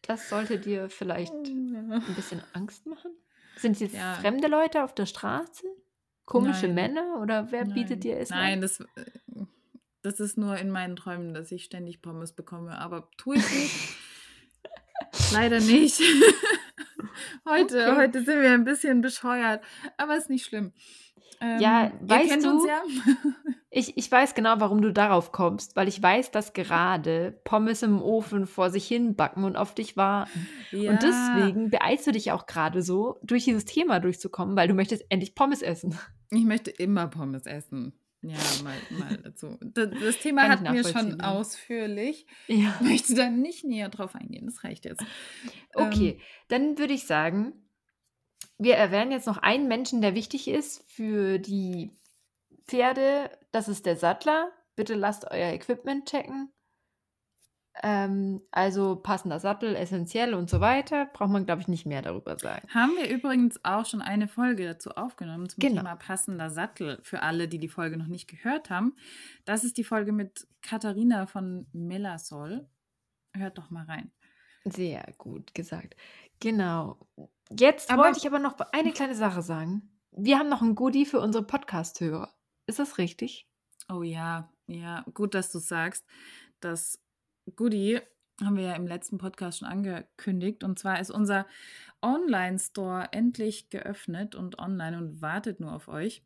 Das 0.09 0.29
sollte 0.29 0.59
dir 0.59 0.91
vielleicht 0.91 1.33
'n 1.53 2.15
bisschen 2.17 2.43
Angst 2.53 2.87
machen? 2.87 3.13
Sind 3.57 3.73
es 3.73 3.81
jetzt 3.81 3.97
Ja. 3.97 4.15
fremde 4.15 4.49
Leute 4.49 4.83
auf 4.83 4.95
der 4.95 5.07
Straße? 5.07 5.65
Komische 6.25 6.67
Nein. 6.67 6.75
Männer 6.75 7.21
oder 7.23 7.51
wer 7.53 7.65
Nein. 7.65 7.75
bietet 7.75 8.05
dir 8.05 8.19
Essen? 8.19 8.35
Nein, 8.35 8.61
das, 8.61 8.81
äh, 8.81 8.87
das 10.03 10.21
ist 10.21 10.39
nur 10.39 10.57
in 10.57 10.71
meinen 10.71 10.97
Träumen, 10.97 11.35
dass 11.35 11.53
ich 11.53 11.65
ständig 11.65 12.03
Pommes 12.03 12.33
bekomme, 12.33 12.79
aber 12.79 13.11
tue 13.17 13.37
ich 13.37 13.51
nicht. 13.51 13.99
Leider 15.33 15.61
nicht. 15.61 16.01
Heute 17.45 17.87
Okay. 17.87 17.97
heute 17.97 18.23
sind 18.25 18.41
wir 18.43 18.51
ein 18.53 18.65
bisschen 18.65 19.01
bescheuert, 19.01 19.63
aber 19.97 20.17
ist 20.17 20.29
nicht 20.31 20.45
schlimm. 20.45 20.73
Ja, 21.41 21.87
Ähm, 21.87 21.93
ihr 22.03 22.09
weißt 22.09 22.45
du 22.45 22.67
ja. 22.67 22.83
Ich 23.71 23.97
ich 23.99 24.11
weiß 24.11 24.35
genau, 24.35 24.55
warum 24.61 24.81
du 24.81 24.93
darauf 24.93 25.31
kommst, 25.31 25.77
weil 25.77 25.89
ich 25.89 26.03
weiß, 26.03 26.31
dass 26.31 26.55
gerade 26.55 27.39
Pommes 27.45 27.83
im 27.83 28.01
Ofen 28.03 28.47
vor 28.47 28.71
sich 28.71 28.89
hin 28.89 29.15
backen 29.15 29.45
und 29.45 29.57
auf 29.57 29.75
dich 29.75 29.97
warten. 29.97 30.49
Und 30.73 30.81
Ja. 30.83 30.95
deswegen 30.95 31.69
beeilst 31.71 32.07
du 32.07 32.13
dich 32.13 32.33
auch 32.33 32.47
gerade 32.47 32.83
so, 32.83 33.19
durch 33.23 33.45
dieses 33.45 33.67
Thema 33.67 34.01
durchzukommen, 34.01 34.57
weil 34.57 34.69
du 34.69 34.75
möchtest 34.75 35.05
endlich 35.11 35.35
Pommes 35.35 35.61
essen. 35.63 35.97
Ich 36.31 36.45
möchte 36.45 36.71
immer 36.71 37.09
Pommes 37.09 37.45
essen. 37.47 37.93
Ja, 38.23 38.37
mal 38.65 38.75
mal 38.99 39.17
dazu. 39.19 39.59
Da 39.61 39.87
das 39.87 40.19
Thema 40.19 40.43
Kann 40.49 40.65
ich 40.65 40.69
hatten 40.69 40.75
wir 40.75 40.85
schon 40.93 41.19
ja. 41.21 41.31
ausführlich. 41.31 42.27
Ja. 42.49 42.75
Ich 42.81 42.87
möchte 42.87 43.15
da 43.15 43.31
nicht 43.31 43.65
näher 43.65 43.91
drauf 43.91 44.15
eingehen, 44.15 44.47
das 44.47 44.65
reicht 44.65 44.87
jetzt. 44.87 45.05
Okay, 45.75 46.17
Ähm, 46.17 46.21
dann 46.49 46.79
würde 46.79 46.95
ich 46.95 47.07
sagen, 47.07 47.53
wir 48.59 48.77
erwähnen 48.77 49.13
jetzt 49.13 49.27
noch 49.27 49.39
einen 49.39 49.69
Menschen, 49.69 50.01
der 50.01 50.15
wichtig 50.15 50.49
ist 50.49 50.85
für 50.91 51.39
die 51.39 51.91
Pferde. 52.67 53.31
Das 53.53 53.69
ist 53.69 53.87
der 53.87 53.97
Sattler. 53.97 54.51
Bitte 54.77 54.95
lasst 54.95 55.31
euer 55.31 55.53
Equipment 55.53 56.09
checken. 56.09 56.53
Ähm, 57.81 58.43
also 58.51 58.97
passender 58.97 59.39
Sattel, 59.39 59.77
essentiell 59.77 60.35
und 60.35 60.51
so 60.51 60.61
weiter. 60.61 61.07
Braucht 61.07 61.31
man, 61.31 61.47
glaube 61.47 61.61
ich, 61.61 61.69
nicht 61.69 61.87
mehr 61.87 62.03
darüber 62.03 62.37
sagen. 62.37 62.67
haben 62.75 62.97
wir 62.97 63.09
übrigens 63.09 63.65
auch 63.65 63.87
schon 63.87 64.03
eine 64.03 64.27
Folge 64.27 64.65
dazu 64.65 64.91
aufgenommen 64.91 65.49
zum 65.49 65.61
Genau. 65.61 65.83
Thema 65.83 65.95
passender 65.95 66.51
Sattel 66.51 66.99
für 67.03 67.23
alle, 67.23 67.47
die 67.47 67.59
die 67.59 67.69
Folge 67.69 67.97
noch 67.97 68.09
nicht 68.09 68.29
gehört 68.29 68.69
haben. 68.71 68.97
Das 69.45 69.63
ist 69.63 69.77
die 69.79 69.85
Folge 69.85 70.13
mit 70.13 70.49
Katharina 70.61 71.27
von 71.27 71.69
Melasol. 71.73 72.69
Hört 73.37 73.59
doch 73.59 73.71
mal 73.71 73.85
rein. 73.85 74.11
Sehr 74.65 75.05
gut 75.17 75.55
gesagt. 75.55 75.95
Genau. 76.41 76.99
Jetzt 77.51 77.91
Aber- 77.91 78.05
wollte 78.05 78.19
ich 78.19 78.27
aber 78.27 78.39
noch 78.39 78.59
eine 78.73 78.93
kleine 78.93 79.15
Sache 79.15 79.43
sagen. 79.43 79.91
Wir 80.13 80.39
haben 80.39 80.49
noch 80.49 80.63
ein 80.63 80.75
Goodie 80.75 81.07
für 81.07 81.21
unsere 81.21 81.45
Podcast-Hörer. 81.45 82.35
Ist 82.67 82.79
das 82.79 82.99
richtig? 82.99 83.49
Oh 83.89 84.03
ja, 84.03 84.53
ja, 84.67 85.05
gut, 85.15 85.35
dass 85.35 85.51
du 85.53 85.59
sagst. 85.59 86.05
Das 86.61 87.01
Goodie 87.57 88.01
haben 88.43 88.57
wir 88.57 88.65
ja 88.65 88.75
im 88.75 88.87
letzten 88.87 89.19
Podcast 89.19 89.59
schon 89.61 89.69
angekündigt. 89.69 90.63
Und 90.65 90.79
zwar 90.79 91.01
ist 91.01 91.11
unser 91.11 91.47
Online-Store 92.03 93.09
endlich 93.13 93.71
geöffnet 93.71 94.35
und 94.35 94.59
online 94.59 94.99
und 94.99 95.23
wartet 95.23 95.61
nur 95.61 95.73
auf 95.73 95.89
euch. 95.89 96.23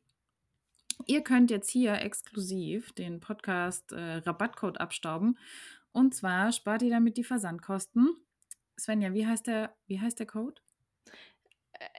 Ihr 1.06 1.22
könnt 1.22 1.50
jetzt 1.50 1.70
hier 1.70 1.94
exklusiv 1.94 2.92
den 2.92 3.20
Podcast 3.20 3.92
äh, 3.92 4.16
Rabattcode 4.16 4.80
abstauben. 4.80 5.38
Und 5.92 6.14
zwar 6.14 6.52
spart 6.52 6.82
ihr 6.82 6.90
damit 6.90 7.16
die 7.16 7.24
Versandkosten. 7.24 8.08
Svenja, 8.78 9.12
wie 9.12 9.26
heißt 9.26 9.46
der, 9.46 9.74
wie 9.86 10.00
heißt 10.00 10.18
der 10.18 10.26
Code? 10.26 10.60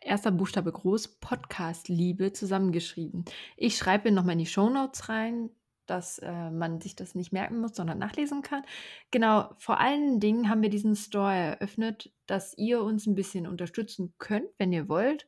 Erster 0.02 0.32
Buchstabe 0.32 0.72
groß, 0.72 1.20
Podcast 1.20 1.88
Liebe 1.88 2.34
zusammengeschrieben. 2.34 3.26
Ich 3.58 3.78
schreibe 3.78 4.12
nochmal 4.12 4.34
in 4.34 4.40
die 4.40 4.46
Shownotes 4.46 5.10
rein, 5.10 5.50
dass 5.86 6.20
äh, 6.20 6.50
man 6.50 6.82
sich 6.82 6.96
das 6.96 7.16
nicht 7.16 7.34
merken 7.34 7.60
muss, 7.60 7.76
sondern 7.76 8.00
nachlesen 8.00 8.42
kann. 8.42 8.64
Genau, 9.12 9.54
vor 9.58 9.80
allen 9.80 10.20
Dingen 10.20 10.50
haben 10.50 10.62
wir 10.62 10.70
diesen 10.70 10.96
Store 10.96 11.34
eröffnet, 11.34 12.12
dass 12.26 12.58
ihr 12.58 12.82
uns 12.82 13.06
ein 13.06 13.16
bisschen 13.16 13.48
unterstützen 13.48 14.14
könnt, 14.18 14.48
wenn 14.58 14.72
ihr 14.72 14.88
wollt. 14.88 15.28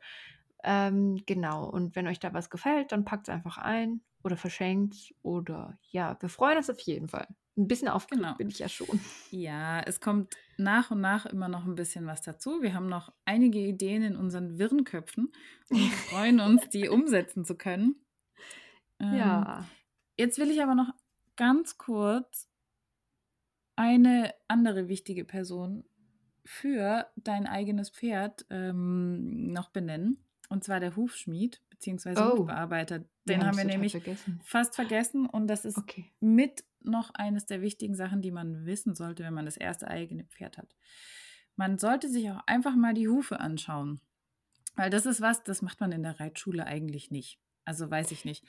Ähm, 0.64 1.22
genau, 1.26 1.70
und 1.70 1.96
wenn 1.96 2.08
euch 2.08 2.20
da 2.20 2.34
was 2.34 2.50
gefällt, 2.50 2.92
dann 2.92 3.06
packt 3.06 3.28
es 3.28 3.34
einfach 3.34 3.58
ein 3.58 4.02
oder 4.24 4.38
verschenkt 4.38 5.14
oder 5.22 5.78
ja, 5.92 6.18
wir 6.20 6.30
freuen 6.30 6.58
uns 6.58 6.70
auf 6.70 6.80
jeden 6.80 7.08
Fall. 7.08 7.28
Ein 7.58 7.68
bisschen 7.68 7.88
aufgeregt 7.88 8.24
Genau. 8.24 8.36
bin 8.38 8.50
ich 8.50 8.60
ja 8.60 8.68
schon. 8.68 9.00
Ja, 9.32 9.80
es 9.82 10.02
kommt 10.02 10.36
nach 10.58 10.92
und 10.92 11.00
nach 11.02 11.26
immer 11.26 11.48
noch 11.48 11.66
ein 11.66 11.76
bisschen 11.76 12.06
was 12.06 12.22
dazu. 12.22 12.62
Wir 12.62 12.74
haben 12.74 12.88
noch 12.90 13.14
einige 13.24 13.60
Ideen 13.60 14.04
in 14.04 14.16
unseren 14.18 14.58
wirren 14.58 14.84
Köpfen 14.84 15.32
und 15.70 15.80
freuen 16.10 16.40
uns, 16.42 16.68
die 16.70 16.90
umsetzen 16.90 17.46
zu 17.46 17.56
können. 17.56 17.96
Ähm, 19.00 19.14
Ja. 19.16 19.66
Jetzt 20.18 20.38
will 20.40 20.50
ich 20.52 20.62
aber 20.62 20.76
noch 20.76 20.94
ganz 21.38 21.78
kurz 21.78 22.50
eine 23.76 24.34
andere 24.48 24.88
wichtige 24.88 25.26
Person 25.26 25.84
für 26.46 27.08
dein 27.16 27.48
eigenes 27.48 27.90
Pferd 27.90 28.46
ähm, 28.50 29.52
noch 29.52 29.70
benennen. 29.70 30.24
Und 30.50 30.64
zwar 30.64 30.80
der 30.80 30.96
Hufschmied 30.96 31.62
bzw. 31.94 32.20
Oh. 32.20 32.38
Hufbearbeiter. 32.40 33.00
Wir 33.26 33.38
Den 33.38 33.46
haben 33.46 33.58
wir 33.58 33.66
nämlich 33.66 33.92
vergessen. 33.94 34.40
fast 34.44 34.76
vergessen 34.76 35.26
und 35.26 35.48
das 35.48 35.66
ist 35.66 35.78
Okay. 35.78 36.12
mit 36.20 36.64
noch 36.82 37.12
eines 37.16 37.46
der 37.46 37.62
wichtigen 37.62 37.96
Sachen, 37.96 38.22
die 38.22 38.32
man 38.32 38.66
wissen 38.66 38.94
sollte, 38.96 39.24
wenn 39.24 39.34
man 39.34 39.46
das 39.46 39.58
erste 39.58 39.88
eigene 39.88 40.26
Pferd 40.26 40.58
hat. 40.58 40.76
Man 41.56 41.78
sollte 41.78 42.10
sich 42.10 42.30
auch 42.30 42.42
einfach 42.46 42.76
mal 42.76 42.94
die 42.94 43.08
Hufe 43.08 43.40
anschauen. 43.40 44.02
Weil 44.76 44.90
das 44.90 45.06
ist 45.06 45.22
was, 45.22 45.42
das 45.44 45.62
macht 45.62 45.80
man 45.80 45.94
in 45.94 46.04
der 46.04 46.20
Reitschule 46.20 46.66
eigentlich 46.66 47.10
nicht. 47.10 47.40
Also 47.64 47.90
weiß 47.90 48.12
ich 48.12 48.26
nicht. 48.26 48.46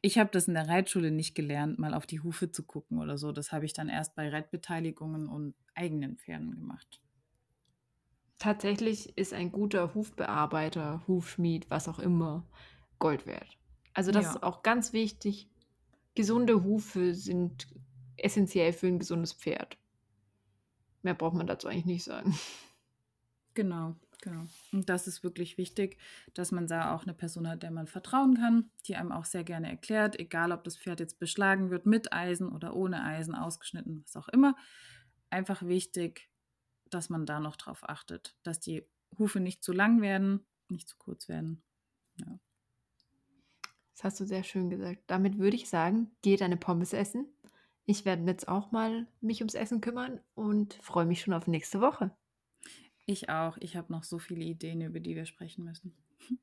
Ich 0.00 0.18
habe 0.18 0.30
das 0.32 0.48
in 0.48 0.54
der 0.54 0.68
Reitschule 0.68 1.10
nicht 1.10 1.34
gelernt, 1.34 1.78
mal 1.78 1.94
auf 1.94 2.06
die 2.06 2.20
Hufe 2.20 2.50
zu 2.50 2.62
gucken 2.64 2.98
oder 2.98 3.18
so. 3.18 3.30
Das 3.30 3.52
habe 3.52 3.66
ich 3.66 3.74
dann 3.74 3.88
erst 3.90 4.14
bei 4.14 4.28
Reitbeteiligungen 4.30 5.28
und 5.28 5.54
eigenen 5.74 6.16
Pferden 6.16 6.54
gemacht. 6.54 7.02
Tatsächlich 8.44 9.16
ist 9.16 9.32
ein 9.32 9.50
guter 9.52 9.94
Hufbearbeiter, 9.94 11.02
Hufschmied, 11.08 11.70
was 11.70 11.88
auch 11.88 11.98
immer, 11.98 12.44
Gold 12.98 13.24
wert. 13.24 13.56
Also 13.94 14.12
das 14.12 14.24
Ja. 14.26 14.30
ist 14.32 14.42
auch 14.42 14.62
ganz 14.62 14.92
wichtig. 14.92 15.48
Gesunde 16.14 16.62
Hufe 16.62 17.14
sind 17.14 17.68
essentiell 18.18 18.74
für 18.74 18.88
ein 18.88 18.98
gesundes 18.98 19.32
Pferd. 19.32 19.78
Mehr 21.00 21.14
braucht 21.14 21.32
man 21.36 21.46
dazu 21.46 21.68
eigentlich 21.68 21.86
nicht 21.86 22.04
sagen. 22.04 22.38
Genau, 23.54 23.96
genau. 24.20 24.44
Und 24.72 24.90
das 24.90 25.06
ist 25.06 25.22
wirklich 25.24 25.56
wichtig, 25.56 25.96
dass 26.34 26.52
man 26.52 26.66
da 26.66 26.94
auch 26.94 27.04
eine 27.04 27.14
Person 27.14 27.48
hat, 27.48 27.62
der 27.62 27.70
man 27.70 27.86
vertrauen 27.86 28.34
kann, 28.36 28.68
die 28.86 28.96
einem 28.96 29.10
auch 29.10 29.24
sehr 29.24 29.44
gerne 29.44 29.70
erklärt, 29.70 30.18
egal 30.18 30.52
ob 30.52 30.64
das 30.64 30.76
Pferd 30.76 31.00
jetzt 31.00 31.18
beschlagen 31.18 31.70
wird 31.70 31.86
mit 31.86 32.12
Eisen 32.12 32.50
oder 32.50 32.76
ohne 32.76 33.04
Eisen, 33.04 33.34
ausgeschnitten, 33.34 34.02
was 34.04 34.16
auch 34.16 34.28
immer. 34.28 34.54
Einfach 35.30 35.62
wichtig, 35.62 36.28
dass 36.94 37.10
man 37.10 37.26
da 37.26 37.40
noch 37.40 37.56
drauf 37.56 37.88
achtet, 37.88 38.36
dass 38.42 38.60
die 38.60 38.86
Hufe 39.18 39.40
nicht 39.40 39.62
zu 39.62 39.72
lang 39.72 40.00
werden, 40.00 40.40
nicht 40.68 40.88
zu 40.88 40.96
kurz 40.98 41.28
werden. 41.28 41.62
Ja. 42.18 42.38
Das 43.94 44.04
hast 44.04 44.20
du 44.20 44.26
sehr 44.26 44.44
schön 44.44 44.70
gesagt. 44.70 45.02
Damit 45.06 45.38
würde 45.38 45.56
ich 45.56 45.68
sagen, 45.68 46.10
geh 46.22 46.36
deine 46.36 46.56
Pommes 46.56 46.92
essen. 46.92 47.26
Ich 47.86 48.04
werde 48.04 48.24
jetzt 48.24 48.48
auch 48.48 48.72
mal 48.72 49.06
mich 49.20 49.40
ums 49.40 49.54
Essen 49.54 49.80
kümmern 49.80 50.20
und 50.34 50.74
freue 50.82 51.06
mich 51.06 51.20
schon 51.20 51.34
auf 51.34 51.46
nächste 51.46 51.80
Woche. 51.80 52.10
Ich 53.06 53.28
auch. 53.28 53.56
Ich 53.58 53.76
habe 53.76 53.92
noch 53.92 54.02
so 54.02 54.18
viele 54.18 54.42
Ideen, 54.42 54.80
über 54.80 55.00
die 55.00 55.14
wir 55.14 55.26
sprechen 55.26 55.64
müssen. 55.64 55.94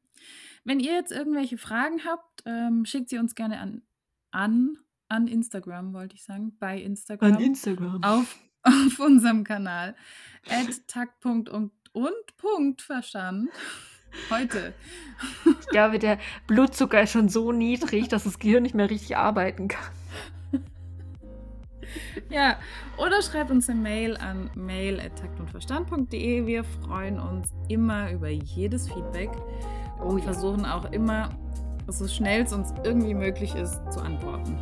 Wenn 0.63 0.79
ihr 0.79 0.93
jetzt 0.93 1.11
irgendwelche 1.11 1.57
Fragen 1.57 2.05
habt, 2.05 2.43
ähm, 2.45 2.85
schickt 2.85 3.09
sie 3.09 3.17
uns 3.17 3.33
gerne 3.33 3.59
an, 3.59 3.81
an, 4.29 4.77
an 5.07 5.27
Instagram, 5.27 5.93
wollte 5.93 6.15
ich 6.15 6.23
sagen, 6.23 6.55
bei 6.59 6.79
Instagram. 6.79 7.33
An 7.33 7.41
Instagram. 7.41 8.03
Auf, 8.03 8.37
auf 8.87 8.99
unserem 8.99 9.43
Kanal. 9.43 9.95
At 10.49 10.87
takt.und 10.87 11.71
und 11.93 12.37
Punkt 12.37 12.81
Verstand. 12.81 13.49
Heute. 14.29 14.73
Ich 15.45 15.67
glaube, 15.67 15.99
der 15.99 16.17
Blutzucker 16.47 17.01
ist 17.01 17.11
schon 17.11 17.29
so 17.29 17.51
niedrig, 17.51 18.09
dass 18.09 18.25
das 18.25 18.39
Gehirn 18.39 18.63
nicht 18.63 18.75
mehr 18.75 18.89
richtig 18.89 19.17
arbeiten 19.17 19.67
kann. 19.67 19.91
Ja, 22.29 22.57
oder 22.97 23.21
schreibt 23.21 23.51
uns 23.51 23.69
eine 23.69 23.79
Mail 23.79 24.17
an 24.17 24.49
mail.taktundverstand.de. 24.55 26.45
Wir 26.45 26.63
freuen 26.63 27.19
uns 27.19 27.53
immer 27.67 28.11
über 28.11 28.29
jedes 28.29 28.87
Feedback 28.87 29.29
und 29.99 30.19
oh, 30.19 30.23
versuchen 30.23 30.65
auch 30.65 30.91
immer, 30.91 31.29
so 31.87 32.07
schnell 32.07 32.43
es 32.43 32.53
uns 32.53 32.73
irgendwie 32.83 33.13
möglich 33.13 33.55
ist, 33.55 33.81
zu 33.91 33.99
antworten. 33.99 34.57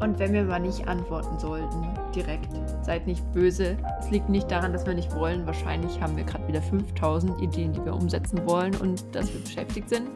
Und 0.00 0.18
wenn 0.18 0.32
wir 0.32 0.44
mal 0.44 0.60
nicht 0.60 0.86
antworten 0.86 1.38
sollten, 1.38 1.88
direkt, 2.14 2.48
seid 2.82 3.06
nicht 3.06 3.22
böse. 3.32 3.76
Es 3.98 4.10
liegt 4.10 4.28
nicht 4.28 4.50
daran, 4.50 4.72
dass 4.72 4.86
wir 4.86 4.94
nicht 4.94 5.12
wollen. 5.14 5.44
Wahrscheinlich 5.46 6.00
haben 6.00 6.16
wir 6.16 6.24
gerade 6.24 6.46
wieder 6.46 6.62
5000 6.62 7.40
Ideen, 7.42 7.72
die 7.72 7.84
wir 7.84 7.94
umsetzen 7.94 8.46
wollen 8.46 8.76
und 8.76 9.02
dass 9.14 9.32
wir 9.32 9.40
beschäftigt 9.40 9.88
sind. 9.88 10.08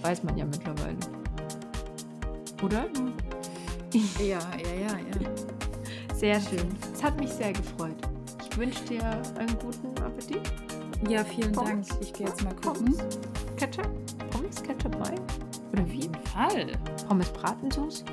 Weiß 0.00 0.22
man 0.22 0.36
ja 0.36 0.46
mittlerweile. 0.46 0.96
Oder? 2.62 2.84
Ja, 4.18 4.38
ja, 4.56 4.74
ja, 4.80 4.96
ja. 4.96 6.14
Sehr 6.14 6.40
schön. 6.40 6.68
Es 6.94 7.02
hat 7.02 7.18
mich 7.20 7.30
sehr 7.30 7.52
gefreut. 7.52 7.96
Ich 8.48 8.56
wünsche 8.56 8.84
dir 8.84 9.02
einen 9.38 9.58
guten 9.58 9.88
Appetit. 10.02 10.52
Ja, 11.08 11.24
vielen 11.24 11.52
Pommes. 11.52 11.88
Dank. 11.88 12.00
Ich 12.00 12.12
gehe 12.12 12.26
jetzt 12.26 12.42
mal 12.44 12.54
gucken. 12.54 12.96
Pommes. 12.96 13.18
Ketchup? 13.56 13.88
Pommes, 14.30 14.62
Ketchup, 14.62 14.98
Mai? 14.98 15.14
Oder 15.72 15.86
wie? 15.90 16.08
Auf 16.08 16.52
Fall. 16.52 16.66
Pommes 17.08 17.28
Bratensauce? 17.30 18.04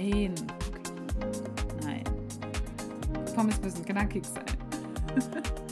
Nein. 0.00 0.34
Okay. 0.70 2.04
Nein. 2.04 2.04
Pommes 3.34 3.60
müssen 3.60 3.84
knackig 3.84 4.24
sein. 4.24 4.44